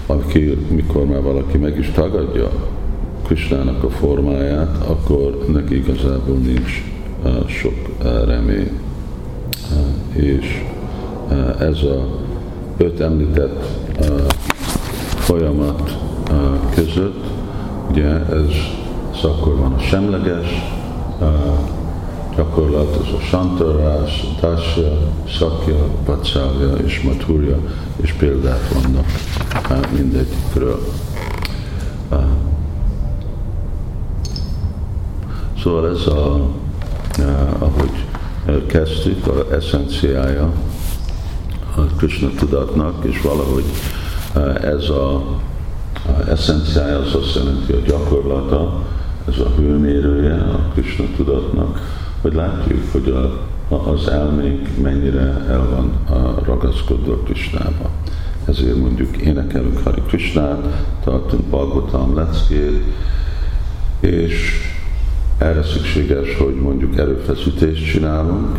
Aki, 0.06 0.56
mikor 0.68 1.06
már 1.06 1.22
valaki 1.22 1.56
meg 1.56 1.78
is 1.78 1.90
tagadja 1.94 2.50
Krishnának 3.22 3.82
a 3.82 3.90
formáját, 3.90 4.76
akkor 4.88 5.46
neki 5.52 5.76
igazából 5.76 6.36
nincs 6.36 6.82
uh, 7.24 7.48
sok 7.48 7.74
uh, 8.02 8.26
remény. 8.26 8.70
Uh, 9.70 10.24
és 10.24 10.62
uh, 11.30 11.60
ez 11.60 11.82
a 11.82 12.06
öt 12.76 13.00
említett 13.00 13.64
uh, 14.00 14.20
folyamat 15.06 15.96
uh, 16.30 16.74
között, 16.74 17.24
ugye 17.90 18.10
ez 18.26 18.75
ez 19.16 19.24
akkor 19.24 19.56
van 19.56 19.72
a 19.72 19.78
semleges 19.78 20.48
gyakorlat, 22.36 22.94
ez 22.94 23.12
a 23.12 23.20
Santarás, 23.20 24.24
Tasya, 24.40 24.98
Szakja, 25.38 25.76
Pacálja 26.04 26.74
és 26.74 27.00
Maturja, 27.00 27.56
és 27.96 28.12
példák 28.12 28.72
vannak 28.72 29.06
mindegyikről. 29.92 30.78
Szóval 35.62 35.90
ez 35.90 36.06
a, 36.06 36.48
ahogy 37.58 38.04
kezdtük, 38.66 39.26
a 39.26 39.54
eszenciája 39.54 40.52
a 41.76 41.80
Krishna 41.80 42.28
tudatnak, 42.38 43.04
és 43.04 43.20
valahogy 43.20 43.64
ez 44.62 44.88
a 44.88 45.22
eszenciája 46.28 46.98
az 46.98 47.14
azt 47.14 47.34
jelenti 47.34 47.72
a 47.72 47.80
gyakorlata, 47.86 48.84
ez 49.28 49.38
a 49.38 49.52
hőmérője 49.56 50.34
a 50.34 50.70
Krishna 50.72 51.04
tudatnak, 51.16 51.80
hogy 52.20 52.34
látjuk, 52.34 52.80
hogy 52.92 53.08
a, 53.08 53.48
az 53.90 54.08
elménk 54.08 54.68
mennyire 54.82 55.44
el 55.48 55.68
van 55.70 56.18
a 56.18 56.44
ragaszkodva 56.44 57.16
Krishnába. 57.16 57.90
Ezért 58.44 58.76
mondjuk 58.76 59.16
énekelünk 59.16 59.78
Hari 59.78 60.02
Krishnát, 60.06 60.86
tartunk 61.04 61.42
Bhagavatam 61.42 62.14
leckét, 62.14 62.82
és 64.00 64.60
erre 65.38 65.62
szükséges, 65.62 66.36
hogy 66.36 66.54
mondjuk 66.54 66.98
erőfeszítést 66.98 67.90
csinálunk, 67.90 68.58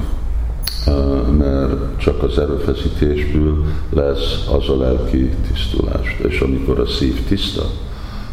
mert 1.38 1.98
csak 1.98 2.24
az 2.24 2.40
erőfeszítésből 2.40 3.66
lesz 3.90 4.48
az 4.52 4.70
a 4.70 4.78
lelki 4.78 5.30
tisztulás. 5.52 6.18
És 6.28 6.40
amikor 6.40 6.80
a 6.80 6.86
szív 6.86 7.26
tiszta, 7.28 7.66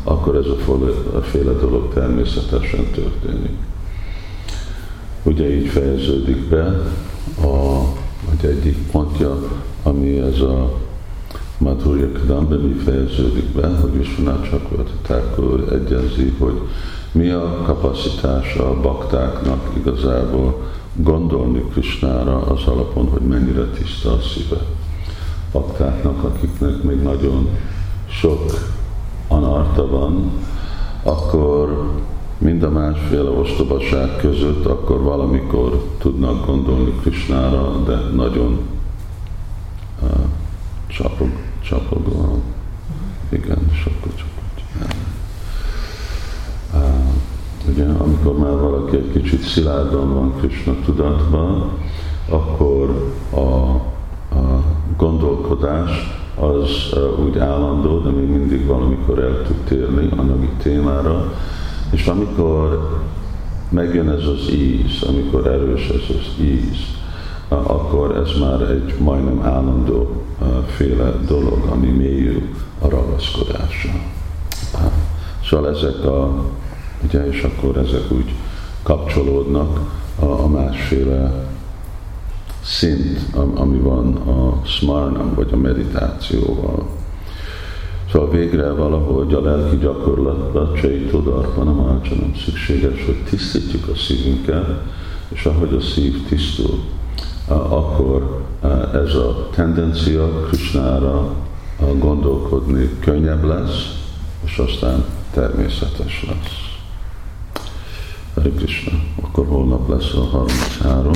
akkor 0.05 0.37
ez 0.37 0.47
a 1.15 1.21
féle 1.21 1.53
dolog 1.53 1.93
természetesen 1.93 2.85
történik. 2.85 3.57
Ugye 5.23 5.57
így 5.57 5.69
fejeződik 5.69 6.49
be 6.49 6.65
a, 7.43 7.83
vagy 8.29 8.51
egyik 8.51 8.77
pontja, 8.91 9.39
ami 9.83 10.19
ez 10.19 10.41
a 10.41 10.73
Madhurya 11.59 12.13
Kadambani 12.13 12.73
fejeződik 12.73 13.45
be, 13.45 13.69
hogy 13.69 13.97
Vishwanath 13.97 14.51
Chakravarti 14.51 14.93
Thakur 15.03 15.73
egyenzi, 15.73 16.35
hogy 16.39 16.61
mi 17.13 17.29
a 17.29 17.63
kapacitása 17.67 18.71
a 18.71 18.81
baktáknak 18.81 19.71
igazából 19.77 20.63
gondolni 20.95 21.65
Krishnára 21.73 22.41
az 22.41 22.63
alapon, 22.67 23.09
hogy 23.09 23.21
mennyire 23.21 23.65
tiszta 23.65 24.13
a 24.13 24.21
szíve. 24.21 24.61
Baktáknak, 25.53 26.25
akiknek 26.25 26.83
még 26.83 27.03
nagyon 27.03 27.49
sok 28.09 28.41
anarta 29.29 29.89
van, 29.89 30.31
akkor 31.03 31.93
mind 32.39 32.63
a 32.63 32.71
másféle 32.71 33.31
ostobaság 33.31 34.17
között, 34.17 34.67
akkor 34.67 35.03
valamikor 35.03 35.85
tudnak 35.99 36.47
gondolni 36.47 36.93
Krishnára, 37.01 37.83
de 37.87 37.97
nagyon 38.15 38.59
uh, 40.03 40.09
csapog, 40.87 41.29
csapogóan. 41.63 42.43
Igen, 43.29 43.71
sokkal 43.73 44.13
csak 44.15 44.27
uh, 46.75 46.81
ugye, 47.69 47.85
amikor 47.85 48.39
már 48.39 48.59
valaki 48.59 48.97
egy 48.97 49.11
kicsit 49.13 49.43
szilárdan 49.43 50.15
van 50.15 50.35
Krishna 50.39 50.75
tudatban, 50.85 51.71
akkor 52.29 53.13
a, 53.31 53.41
a 54.35 54.63
gondolkodás 54.97 56.24
az 56.35 56.99
úgy 57.25 57.39
állandó, 57.39 57.99
de 57.99 58.11
még 58.11 58.29
mindig 58.29 58.67
valamikor 58.67 59.19
el 59.19 59.43
tud 59.47 59.57
térni 59.57 60.09
anyagi 60.17 60.51
témára, 60.63 61.33
és 61.91 62.07
amikor 62.07 62.89
megjön 63.69 64.09
ez 64.09 64.27
az 64.27 64.53
íz, 64.53 65.03
amikor 65.03 65.47
erős 65.47 65.89
ez 65.89 66.17
az 66.17 66.45
íz, 66.45 66.79
akkor 67.49 68.17
ez 68.17 68.29
már 68.41 68.61
egy 68.61 68.95
majdnem 68.99 69.43
állandó 69.43 70.23
féle 70.67 71.15
dolog, 71.27 71.65
ami 71.71 71.87
mélyül 71.87 72.43
a 72.81 72.89
ragaszkodásra. 72.89 73.91
Szóval 75.45 75.71
ezek 75.71 76.05
a, 76.05 76.45
ugye, 77.05 77.27
és 77.27 77.43
akkor 77.43 77.77
ezek 77.77 78.13
úgy 78.13 78.35
kapcsolódnak 78.83 79.81
a, 80.19 80.25
a 80.25 80.49
másféle 80.49 81.49
szint, 82.65 83.21
ami 83.55 83.79
van 83.79 84.15
a 84.17 84.67
smarnam, 84.67 85.35
vagy 85.35 85.49
a 85.53 85.57
meditációval. 85.57 86.87
Szóval 88.13 88.31
végre 88.31 88.71
valahogy 88.71 89.35
a 89.35 89.41
lelki 89.41 89.77
gyakorlatban, 89.77 90.75
Csaitudarban, 90.75 91.69
a 91.69 91.93
nem 91.93 92.35
szükséges, 92.45 93.05
hogy 93.05 93.23
tisztítjuk 93.31 93.89
a 93.89 93.97
szívünket, 93.97 94.67
és 95.29 95.45
ahogy 95.45 95.75
a 95.75 95.81
szív 95.81 96.27
tisztul, 96.29 96.81
akkor 97.49 98.45
ez 98.93 99.15
a 99.15 99.49
tendencia 99.55 100.29
Krishnára 100.29 101.35
gondolkodni 101.99 102.91
könnyebb 103.01 103.45
lesz, 103.45 104.03
és 104.45 104.59
aztán 104.59 105.05
természetes 105.33 106.25
lesz. 106.29 106.73
Hare 108.35 108.51
Krishna. 108.51 108.93
Akkor 109.23 109.47
holnap 109.47 109.89
lesz 109.89 110.15
a 110.15 110.25
33, 110.25 111.13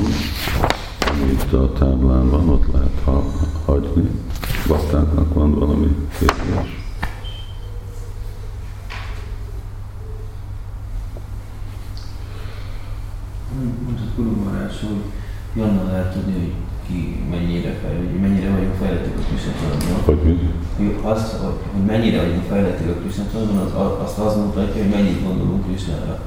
ami 0.60 0.87
itt 1.26 1.52
a 1.52 1.72
táblán 1.72 2.30
van, 2.30 2.48
ott 2.48 2.72
lehet 2.72 3.00
ha, 3.04 3.24
hagyni. 3.64 4.10
Baktáknak 4.68 5.34
van 5.34 5.58
valami 5.58 5.96
kérdés. 6.18 6.76
Mondtad 13.84 14.06
Guru 14.16 14.30
Marás, 14.44 14.80
hogy 14.80 15.02
Janna 15.54 15.84
lehet 15.90 16.12
tudni, 16.12 16.32
hogy 16.32 16.52
ki 16.88 17.22
mennyire 17.30 17.80
hogy 17.82 18.20
mennyire 18.20 18.50
vagyunk 18.50 18.74
fejlettek 18.74 19.18
a 19.18 19.22
Krishnatudatban. 19.28 20.04
Hogy 20.04 20.22
mi? 20.76 20.98
Azt, 21.02 21.36
hogy 21.72 21.84
mennyire 21.86 22.20
vagyunk 22.20 22.44
fejlettek 22.48 22.88
a 22.88 23.00
Krishnatudatban, 23.00 23.58
az, 23.58 23.92
azt 24.02 24.18
az 24.18 24.36
mutatja, 24.36 24.82
hogy 24.82 24.90
mennyit 24.90 25.22
gondolunk 25.22 25.66
Krishnára. 25.66 26.20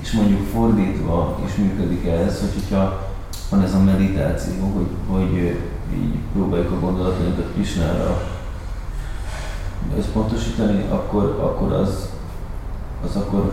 És 0.00 0.12
mondjuk 0.12 0.46
fordítva 0.46 1.38
is 1.46 1.54
működik 1.54 2.06
ez, 2.06 2.40
hogy 2.40 2.52
hogyha 2.54 3.07
van 3.50 3.62
ez 3.62 3.74
a 3.74 3.82
meditáció, 3.82 4.72
hogy, 4.76 5.16
hogy 5.16 5.56
így 5.94 6.14
próbáljuk 6.32 6.70
a 6.70 6.80
gondolatainkat 6.80 7.52
Krishnára 7.54 8.20
összpontosítani, 9.98 10.84
akkor, 10.90 11.38
akkor 11.40 11.72
az, 11.72 12.08
az 13.04 13.16
akkor 13.16 13.52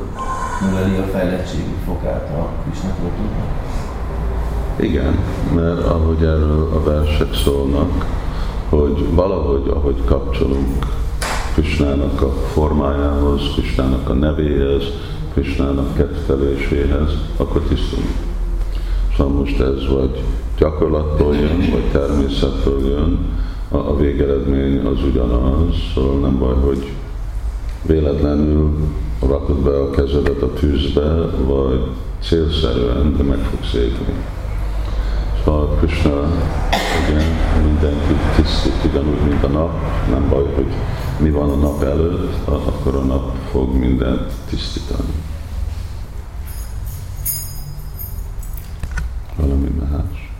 növeli 0.61 0.97
a 0.97 1.03
fejlettségi 1.03 1.75
fokát 1.85 2.29
a 2.29 2.47
Krishna 2.63 2.89
Igen, 4.79 5.19
mert 5.53 5.85
ahogy 5.85 6.23
erről 6.23 6.71
a 6.73 6.83
versek 6.83 7.33
szólnak, 7.33 8.05
hogy 8.69 9.13
valahogy, 9.13 9.67
ahogy 9.67 10.03
kapcsolunk 10.05 10.85
Krisnának 11.53 12.21
a 12.21 12.31
formájához, 12.53 13.41
Krisnának 13.53 14.09
a 14.09 14.13
nevéhez, 14.13 14.83
Krisnának 15.33 15.95
ketteléséhez, 15.95 17.11
akkor 17.37 17.61
tisztulunk. 17.61 18.34
Szóval 19.17 19.33
most 19.33 19.59
ez 19.59 19.87
vagy 19.87 20.23
gyakorlattól 20.57 21.35
jön, 21.35 21.57
vagy 21.71 21.91
természettől 21.91 22.87
jön, 22.87 23.19
a, 23.71 23.77
a 23.77 23.95
végeredmény 23.95 24.85
az 24.85 25.03
ugyanaz, 25.03 25.75
szóval 25.93 26.19
nem 26.19 26.37
baj, 26.37 26.55
hogy 26.55 26.91
véletlenül 27.81 28.77
rakod 29.19 29.57
be 29.57 29.81
a 29.81 29.89
kezedet 29.89 30.41
a 30.41 30.53
tűzbe, 30.53 31.25
vagy 31.45 31.87
célszerűen, 32.21 33.17
de 33.17 33.23
meg 33.23 33.37
fogsz 33.37 33.73
égni. 33.73 34.13
Szóval 35.43 35.67
Krishna 35.67 36.31
ugye, 37.09 37.21
mindenki 37.63 38.13
tisztít, 38.35 38.91
ugyanúgy, 38.91 39.21
mint 39.29 39.43
a 39.43 39.47
nap, 39.47 39.71
nem 40.09 40.29
baj, 40.29 40.45
hogy 40.55 40.73
mi 41.19 41.29
van 41.29 41.49
a 41.49 41.55
nap 41.55 41.83
előtt, 41.83 42.47
akkor 42.47 42.95
a 42.95 43.03
nap 43.03 43.35
fog 43.51 43.75
mindent 43.75 44.31
tisztítani. 44.49 45.13
Valami 49.35 49.69
más. 49.79 50.31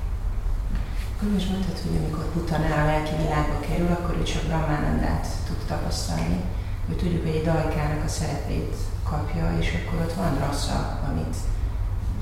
Akkor 1.26 1.38
is 1.40 1.48
mondtad, 1.48 1.78
hogy 1.86 1.98
amikor 2.02 2.26
Putanál 2.34 2.80
a 2.84 2.86
lelki 2.92 3.16
világba 3.24 3.60
kerül, 3.68 3.92
akkor 3.98 4.16
ő 4.20 4.24
csak 4.24 4.44
Brahmanandát 4.48 5.28
tud 5.48 5.62
tapasztalni. 5.68 6.40
Hogy 6.88 6.98
tudjuk, 6.98 7.24
hogy 7.26 7.36
egy 7.36 7.48
dajkának 7.52 8.04
a 8.06 8.14
szerepét 8.18 8.76
kapja, 9.10 9.46
és 9.60 9.68
akkor 9.78 9.98
ott 10.06 10.14
van 10.22 10.34
rassza, 10.44 10.80
amit 11.10 11.36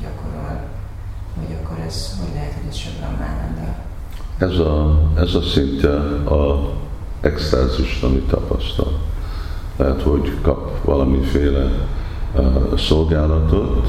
gyakorol. 0.02 0.56
Hogy 1.40 1.52
akkor 1.58 1.78
ez, 1.88 1.98
hogy 2.20 2.34
lehet, 2.34 2.54
hogy 2.54 2.68
ez 2.70 2.78
csak 2.84 2.94
Brahmananda? 3.00 3.68
Ez 4.48 4.56
a, 4.72 4.76
ez 5.24 5.34
a 5.42 5.42
szintje 5.54 5.96
a 6.40 6.74
extázis, 7.22 8.02
amit 8.02 8.28
tapasztal. 8.28 9.00
Lehet, 9.78 10.02
hogy 10.02 10.38
kap 10.42 10.84
valamiféle 10.86 11.66
uh, 12.36 12.78
szolgálatot, 12.78 13.88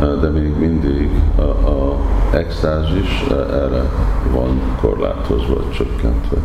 uh, 0.00 0.20
de 0.20 0.28
még 0.28 0.56
mindig 0.56 1.10
a, 1.36 1.42
a 1.76 1.98
extázis 2.34 3.24
erre 3.30 3.82
van 4.30 4.76
korlátozva, 4.80 5.70
csökkentve. 5.70 6.38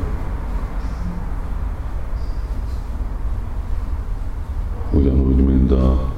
Ugyanúgy, 4.91 5.35
mint 5.35 5.71
a, 5.71 6.11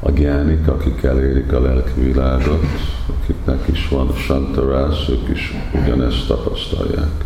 a 0.00 0.10
gyánik, 0.10 0.68
akik 0.68 1.02
elérik 1.02 1.52
a 1.52 1.60
lelki 1.60 2.00
világot, 2.00 2.66
akiknek 3.20 3.68
is 3.68 3.88
van 3.88 4.12
santarász, 4.14 5.08
ők 5.08 5.28
is 5.28 5.54
ugyanezt 5.72 6.26
tapasztalják. 6.26 7.24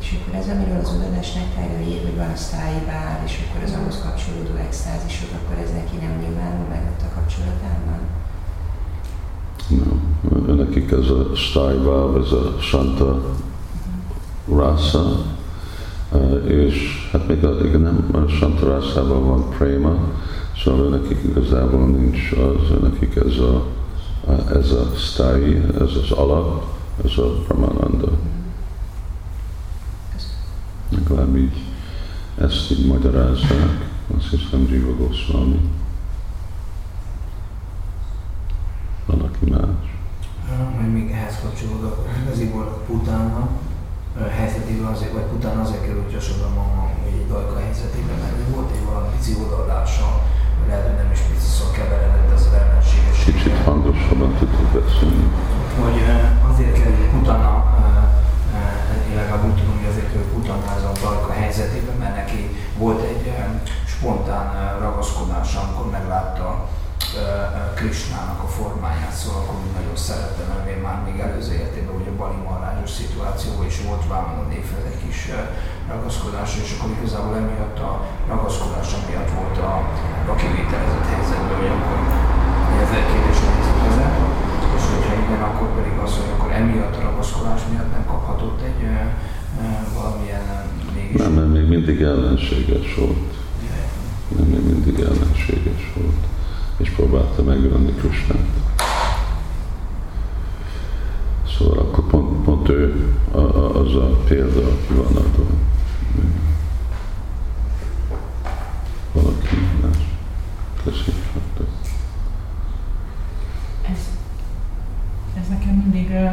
És 0.00 0.16
akkor 0.18 0.38
ez, 0.38 0.48
amiről 0.48 0.80
az 0.82 0.94
udadásnak 0.96 1.48
ír, 1.88 2.00
hogy 2.02 2.16
van 2.16 2.32
a 2.36 2.86
bár, 2.86 3.22
és 3.26 3.34
akkor 3.42 3.62
az 3.64 3.74
ahhoz 3.78 3.98
kapcsolódó 4.04 4.54
extázisod, 4.66 5.32
akkor 5.38 5.56
ez 5.64 5.70
neki 5.80 5.96
nem 6.04 6.14
nyilvánul 6.22 6.66
meg 6.74 6.82
ott 6.90 7.02
a 7.08 7.14
kapcsolatában? 7.16 8.00
Nem. 9.68 10.56
Nekik 10.56 10.90
ez 10.90 11.10
a 11.10 11.34
stájbál, 11.34 12.22
ez 12.24 12.32
a 12.32 12.56
santa 12.60 13.36
rasa, 14.48 15.26
és 16.46 17.08
hát 17.12 17.28
még 17.28 17.44
a, 17.44 17.64
igen, 17.64 17.80
nem, 17.80 18.08
a 18.12 18.28
santa 18.28 18.68
rászában 18.68 19.26
van 19.26 19.48
prema, 19.58 19.96
szóval 20.64 20.88
nekik 20.88 21.22
igazából 21.22 21.86
nincs 21.86 22.32
az, 22.32 22.80
nekik 22.82 23.16
ez 23.16 23.38
a, 23.38 23.66
ez 24.52 24.70
a 24.70 24.92
stái, 24.96 25.62
ez 25.80 25.90
az 26.02 26.10
alap, 26.10 26.64
ez 27.04 27.18
a 27.18 27.42
Brahmananda. 27.46 28.08
Legalább 30.90 31.36
így 31.36 31.62
ezt 32.40 32.70
így 32.70 32.86
magyarázzák, 32.86 33.90
azt 34.16 34.30
hiszem 34.30 34.66
Jiva 34.70 34.94
Goswami. 34.96 35.60
Van, 39.06 39.20
aki 39.20 39.50
más. 39.50 39.96
Majd 40.78 40.92
még 40.92 41.10
ehhez 41.10 41.40
kapcsolódok, 41.42 42.06
kicsit 53.28 53.52
beszélni. 54.72 55.26
Hogy 55.82 55.98
azért 56.50 56.72
kerüljük 56.72 57.14
utána, 57.22 57.64
legalább 59.14 59.44
úgy 59.44 59.58
tudom, 59.60 59.76
hogy 59.76 59.90
azért 59.90 60.10
kerüljük 60.12 60.38
utána 60.38 60.66
ez 60.76 60.84
a 61.28 61.32
helyzetében, 61.32 61.96
mert 61.96 62.16
neki 62.16 62.56
volt 62.78 63.02
egy 63.02 63.32
spontán 63.86 64.78
ragaszkodás, 64.80 65.54
amikor 65.54 65.90
meglátta 65.90 66.68
Krisnának 67.74 68.42
a 68.42 68.48
formáját, 68.56 69.16
szóval 69.20 69.40
akkor 69.40 69.58
nagyon 69.78 69.96
szerettem, 69.96 70.46
mert 70.48 70.68
én 70.74 70.82
már 70.86 70.98
még 71.06 71.18
előző 71.20 71.52
életében, 71.52 71.94
hogy 71.98 72.10
a 72.12 72.16
Bali 72.20 72.40
Marrázsos 72.48 72.90
szituációban 72.90 73.66
is 73.66 73.78
volt 73.86 74.06
Vámon 74.12 74.46
névhez 74.48 74.84
egy 74.92 75.00
kis 75.04 75.20
ragaszkodás, 75.92 76.50
és 76.62 76.70
akkor 76.74 76.90
igazából 76.96 77.34
emiatt 77.36 77.78
a 77.90 77.92
ragaszkodás 78.28 78.88
miatt 79.08 79.30
volt 79.38 79.58
a, 79.70 79.72
a 80.32 80.34
kivételezett 80.40 81.08
helyzetben, 81.12 81.56
hogy 81.60 81.72
akkor 81.76 81.98
nézzük 82.70 82.88
ezen, 82.88 83.47
igen, 85.28 85.42
akkor 85.42 85.68
pedig 85.74 85.98
az, 86.04 86.12
hogy 86.16 86.30
akkor 86.36 86.50
emiatt 86.52 86.96
a 86.96 87.00
ragaszkodás 87.00 87.60
miatt 87.70 87.92
nem 87.92 88.06
kaphatott 88.06 88.60
egy 88.60 88.82
e, 88.82 89.16
e, 89.62 89.86
valamilyen 89.94 90.42
mégis... 90.94 91.20
Nem, 91.20 91.34
nem, 91.34 91.50
még 91.50 91.68
mindig 91.68 92.00
ellenséges 92.00 92.94
volt. 92.94 93.32
Nem, 94.36 94.46
még 94.46 94.64
mindig 94.72 94.98
ellenséges 95.00 95.92
volt 95.96 96.26
és 96.78 96.90
próbálta 96.90 97.42
megölni 97.42 97.92
Krisnát. 97.92 98.46
Szóval 101.58 101.78
akkor 101.78 102.06
pont, 102.06 102.44
pont 102.44 102.68
ő 102.68 103.14
az 103.72 103.94
a 103.94 104.20
példa, 104.28 104.60
aki 104.60 104.94
van 104.94 105.16
adva. 105.16 105.46
Valaki 109.12 109.56
más. 109.82 109.96
Köszönjük. 110.84 111.24
Ez, 113.92 113.98
ez 115.40 115.48
nekem 115.48 115.74
mindig 115.74 116.10
uh, 116.10 116.32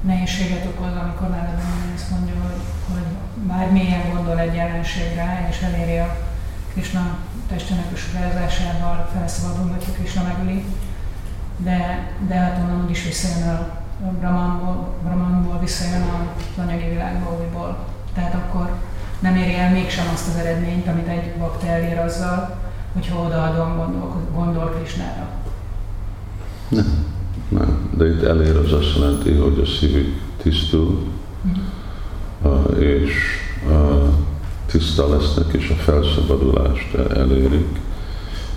nehézséget 0.00 0.66
okoz, 0.66 0.92
amikor 1.02 1.28
mellett 1.28 1.60
ezt 1.94 2.10
mondja, 2.10 2.34
hogy, 2.42 2.60
hogy 2.92 3.06
bár 3.46 3.72
mélyen 3.72 4.14
gondol 4.14 4.38
egy 4.38 4.54
jelenségre, 4.54 5.46
és 5.50 5.60
eléri 5.60 5.98
a 5.98 6.16
Krishna 6.72 7.18
testének 7.52 7.92
a 7.92 7.96
sugárzásával 7.96 9.08
felszabadulhatjuk 9.12 9.96
Krishna 9.96 10.22
megöli, 10.22 10.64
de, 11.56 12.10
de 12.28 12.34
hát 12.34 12.58
onnan 12.58 12.86
is 13.02 13.08
visszajön 13.08 13.48
a, 13.48 13.58
a 14.06 14.10
Brahmanból, 14.20 14.94
Brahmanból 15.02 15.58
visszajön 15.60 16.02
az 16.02 16.64
anyagi 16.64 16.88
világból 16.88 17.38
újból. 17.40 17.76
Tehát 18.14 18.34
akkor 18.34 18.70
nem 19.20 19.36
éri 19.36 19.54
el 19.54 19.70
mégsem 19.70 20.06
azt 20.12 20.28
az 20.28 20.40
eredményt, 20.40 20.86
amit 20.86 21.06
egy 21.06 21.32
bakta 21.38 21.66
elér 21.66 21.98
azzal, 21.98 22.58
hogyha 22.92 23.24
odaadom 23.24 23.76
gondol, 23.76 24.20
gondol 24.34 24.74
Krishnára. 24.78 25.28
Nem, 26.68 27.04
nem. 27.48 27.90
De 27.96 28.06
itt 28.06 28.22
elér 28.22 28.56
az 28.56 28.72
azt 28.72 28.96
jelenti, 28.96 29.32
hogy 29.32 29.58
a 29.58 29.66
szívük 29.66 30.20
tisztul, 30.42 31.06
uh-huh. 32.42 32.70
uh, 32.70 32.82
és 32.82 33.12
tiszta 34.66 35.08
lesznek, 35.08 35.52
és 35.52 35.68
a 35.70 35.82
felszabadulást 35.82 36.94
elérik. 36.94 37.80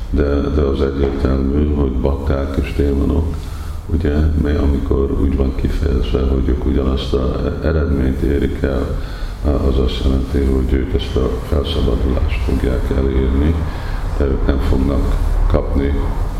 De, 0.09 0.39
de 0.39 0.61
az 0.61 0.81
egyértelmű, 0.81 1.73
hogy 1.73 1.91
bakták 1.91 2.57
és 2.61 2.73
démonok, 2.73 3.35
ugye, 3.85 4.13
mely 4.41 4.55
amikor 4.55 5.11
úgy 5.21 5.35
van 5.35 5.55
kifejezve, 5.55 6.21
hogy 6.21 6.47
ők 6.47 6.65
ugyanazt 6.65 7.13
az 7.13 7.63
eredményt 7.63 8.21
érik 8.21 8.61
el, 8.61 8.99
az 9.43 9.79
azt 9.79 10.01
jelenti, 10.03 10.37
hogy 10.37 10.73
ők 10.73 10.93
ezt 10.93 11.15
a 11.15 11.29
felszabadulást 11.47 12.41
fogják 12.43 12.89
elérni, 12.97 13.55
de 14.17 14.25
ők 14.25 14.47
nem 14.47 14.59
fognak 14.59 15.15
kapni 15.47 15.93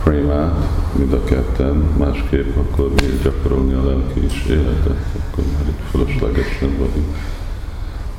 prémát, 0.03 0.55
mind 0.97 1.13
a 1.13 1.23
ketten, 1.23 1.75
másképp 1.97 2.58
akkor 2.58 2.91
miért 2.99 3.23
gyakorolni 3.23 3.73
a 3.73 3.86
lelki 3.86 4.25
is 4.25 4.45
életet, 4.49 5.05
akkor 5.19 5.43
már 5.53 5.67
itt 5.67 5.89
fölöslegesen 5.91 6.69
vagyunk 6.77 7.15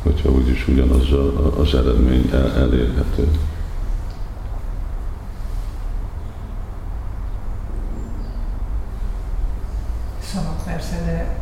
hogyha 0.06 0.30
úgyis 0.30 0.68
ugyanaz 0.68 1.06
az 1.58 1.74
eredmény 1.74 2.30
el, 2.32 2.52
elérhető. 2.52 3.28
Szavak 10.22 10.64
persze, 10.64 10.96
de 11.04 11.38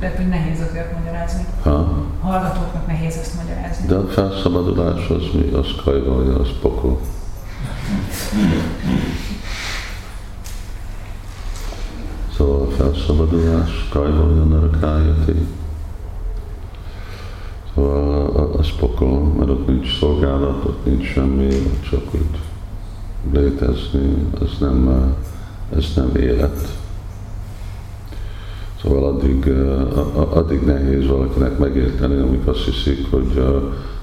lehet, 0.00 0.16
hogy 0.16 0.28
nehéz 0.28 0.60
azért 0.60 0.98
magyarázni. 0.98 1.44
Ha? 1.62 2.06
Hallgatóknak 2.20 2.86
nehéz 2.86 3.16
ezt 3.16 3.36
magyarázni. 3.36 3.79
De 3.90 3.96
a 3.96 4.06
felszabadulás 4.06 5.08
az 5.08 5.22
mi? 5.32 5.50
Az 5.52 5.66
kajvalja, 5.84 6.38
az 6.38 6.48
pokol. 6.60 7.00
Szóval 12.36 12.66
a 12.66 12.70
felszabadulás, 12.70 13.88
kajvalja 13.92 14.42
narakájati, 14.44 15.46
Szóval 17.74 18.54
az 18.58 18.68
pokol, 18.78 19.22
mert 19.22 19.50
ott 19.50 19.66
nincs 19.66 19.98
szolgálat, 19.98 20.64
ott 20.64 20.84
nincs 20.84 21.12
semmi, 21.12 21.46
ott 21.46 21.88
csak 21.90 22.14
úgy 22.14 22.38
létezni, 23.32 24.14
ez 24.42 24.50
nem, 24.60 25.14
ez 25.76 25.86
nem 25.96 26.16
élet. 26.16 26.79
Szóval 28.82 29.04
addig, 29.04 29.52
addig 30.30 30.60
nehéz 30.60 31.06
valakinek 31.06 31.58
megérteni, 31.58 32.20
amikor 32.20 32.48
azt 32.48 32.64
hiszik, 32.64 33.10
hogy 33.10 33.44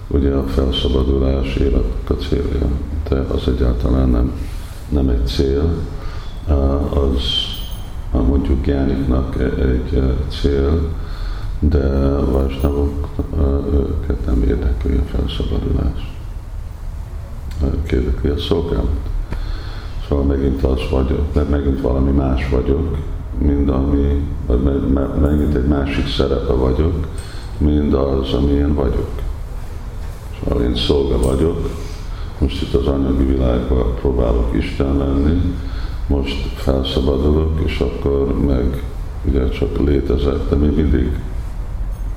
ugye 0.08 0.34
a 0.34 0.44
felszabadulás 0.44 1.56
életnek 1.56 2.10
a 2.10 2.13
célja. 2.13 2.68
De 3.10 3.16
az 3.16 3.48
egyáltalán 3.48 4.10
nem, 4.10 4.32
nem 4.90 5.10
egy 5.10 5.28
cél, 5.28 5.70
az 6.90 7.22
mondjuk 8.12 8.68
Jániknak 8.68 9.36
egy 9.42 10.04
cél, 10.42 10.90
de 11.60 11.88
Vajsnavok 12.20 13.08
őket 13.74 14.26
nem 14.26 14.44
érdekli 14.48 14.96
a 14.96 15.18
felszabadulás. 15.18 16.16
Ők 17.63 17.92
érdekli 17.92 18.30
a 18.30 18.38
szolgálat. 18.38 19.00
Szóval 20.10 20.26
megint 20.26 20.63
az 20.63 20.80
vagyok, 20.92 21.34
mert 21.34 21.50
megint 21.50 21.82
valami 21.82 22.12
más 22.12 22.50
vagyok, 22.50 22.98
mint 23.38 23.69
ami, 23.69 24.21
megint 25.21 25.56
egy 25.56 25.67
másik 25.67 26.08
szerepe 26.08 26.54
vagyok, 26.54 27.08
mint 27.58 27.93
az, 27.93 28.34
amilyen 28.34 28.73
vagyok. 28.73 29.10
Szóval 30.39 30.63
én 30.63 30.76
szolga 30.76 31.19
vagyok, 31.19 31.69
most 32.39 32.62
itt 32.62 32.73
az 32.73 32.88
anyagi 32.88 33.23
világban 33.23 33.95
próbálok 33.95 34.56
Isten 34.56 34.97
lenni, 34.97 35.56
most 36.08 36.47
felszabadulok, 36.56 37.60
és 37.65 37.80
akkor 37.80 38.39
meg 38.45 38.84
ugye 39.26 39.50
csak 39.50 39.78
létezek, 39.78 40.50
de 40.50 40.56
még 40.56 40.76
mindig 40.76 41.19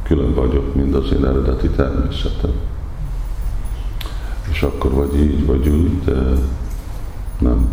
külön 0.03 0.35
vagyok, 0.35 0.75
mint 0.75 0.95
az 0.95 1.13
én 1.13 1.25
eredeti 1.25 1.69
természetem. 1.69 2.53
És 4.51 4.63
akkor 4.63 4.91
vagy 4.91 5.21
így, 5.21 5.47
vagy 5.47 5.69
úgy, 5.69 6.05
de 6.05 6.23
nem. 7.39 7.69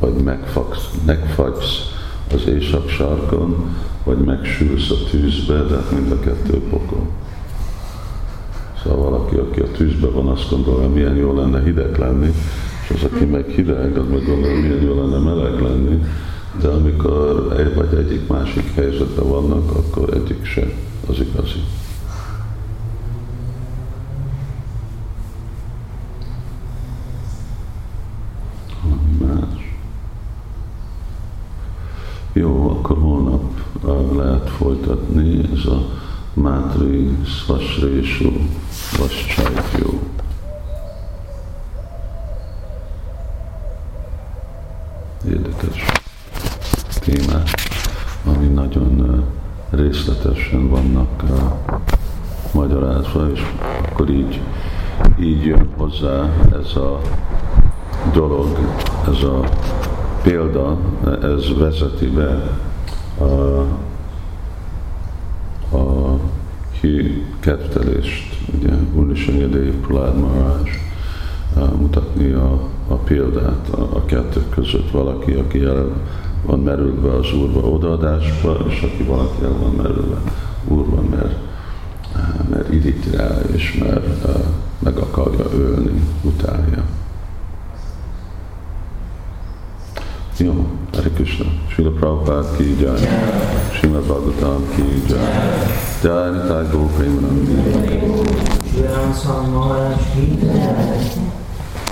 Vagy 0.00 0.14
megfagsz, 0.14 0.88
megfagysz 1.06 1.92
az 2.34 2.46
éjszak 2.46 2.88
sarkon, 2.88 3.76
vagy 4.04 4.18
megsülsz 4.18 4.90
a 4.90 5.08
tűzbe, 5.10 5.62
de 5.62 5.76
mind 5.94 6.10
a 6.10 6.20
kettő 6.20 6.60
pokol. 6.70 7.06
Szóval 8.82 9.10
valaki, 9.10 9.36
aki 9.36 9.60
a 9.60 9.70
tűzbe 9.70 10.06
van, 10.06 10.28
azt 10.28 10.50
gondolja, 10.50 10.88
milyen 10.88 11.16
jó 11.16 11.34
lenne 11.34 11.62
hideg 11.62 11.98
lenni, 11.98 12.32
és 12.82 12.90
az, 12.90 13.10
aki 13.12 13.24
meg 13.24 13.48
hideg, 13.48 13.96
az 13.96 14.08
meg 14.10 14.26
gondolja, 14.26 14.60
milyen 14.60 14.82
jó 14.82 14.94
lenne 14.94 15.18
meleg 15.18 15.60
lenni, 15.60 16.04
de 16.60 16.68
amikor 16.68 17.54
egy 17.58 17.74
vagy 17.74 17.94
egyik 17.94 18.26
másik 18.28 18.74
helyzetben 18.74 19.28
vannak, 19.28 19.70
akkor 19.70 20.14
egyik 20.14 20.44
sem 20.44 20.72
az 21.08 21.20
igazi. 21.20 21.60
Más. 29.20 29.76
Jó, 32.32 32.70
akkor 32.70 32.98
holnap 32.98 33.42
uh, 33.82 34.16
lehet 34.16 34.50
folytatni 34.50 35.40
ez 35.54 35.66
a 35.66 35.86
Mátri 36.34 37.16
Svasrésú 37.24 38.32
Vascsajtjó. 38.98 40.00
Érdekes 45.28 45.84
témák, 47.00 47.48
ami 48.24 48.46
nagyon 48.46 49.24
részletesen 49.70 50.68
vannak 50.68 51.22
magyarázva, 52.52 53.30
és 53.30 53.40
akkor 53.88 54.10
így, 54.10 54.40
így 55.20 55.44
jön 55.44 55.68
hozzá 55.76 56.30
ez 56.52 56.76
a 56.76 57.00
dolog, 58.12 58.58
ez 59.08 59.22
a 59.22 59.48
példa, 60.22 60.78
ez 61.22 61.58
vezeti 61.58 62.06
be 62.06 62.58
a 63.24 63.64
kedvtelést, 67.42 68.36
ugye 68.58 68.72
Unisanyadév 68.94 69.74
Pralád 69.74 70.18
Marás 70.18 70.70
mutatni 71.78 72.32
a, 72.32 72.68
a 72.88 72.94
példát 72.94 73.68
a, 73.68 73.80
a 73.80 74.04
kettő 74.04 74.40
között. 74.48 74.90
Valaki, 74.90 75.32
aki 75.32 75.62
el 75.62 75.86
van 76.46 76.60
merülve 76.60 77.14
az 77.14 77.32
Úrba 77.34 77.60
odaadásba, 77.60 78.56
és 78.68 78.82
aki 78.82 79.02
valaki 79.02 79.42
el 79.42 79.56
van 79.60 79.74
merülve 79.74 80.16
Úrba, 80.68 81.02
mert, 81.10 81.36
mert 82.50 82.72
iríti 82.72 83.16
rá, 83.16 83.40
és 83.52 83.78
mert 83.78 84.24
uh, 84.24 84.44
meg 84.78 84.96
akarja 84.96 85.44
ölni, 85.54 86.02
utálja. 86.22 86.84
Jó, 90.38 90.66
Hare 90.94 91.10
Krishna. 91.10 91.46
Srila 91.70 91.90
Prabhupada 91.98 92.56
ki 92.56 92.76
jai. 92.80 93.00
Srimad 93.76 94.04
Bhagavatam 94.04 94.62
ki 94.74 94.84
jai. 95.08 95.32
Jai 96.02 96.28
Nitai 96.34 96.64
Gopre 96.70 97.06
Manandi. 97.08 97.56
Jai 98.76 99.08
Maharaj 99.48 100.00
ki 100.12 100.24
jai. 100.42 101.51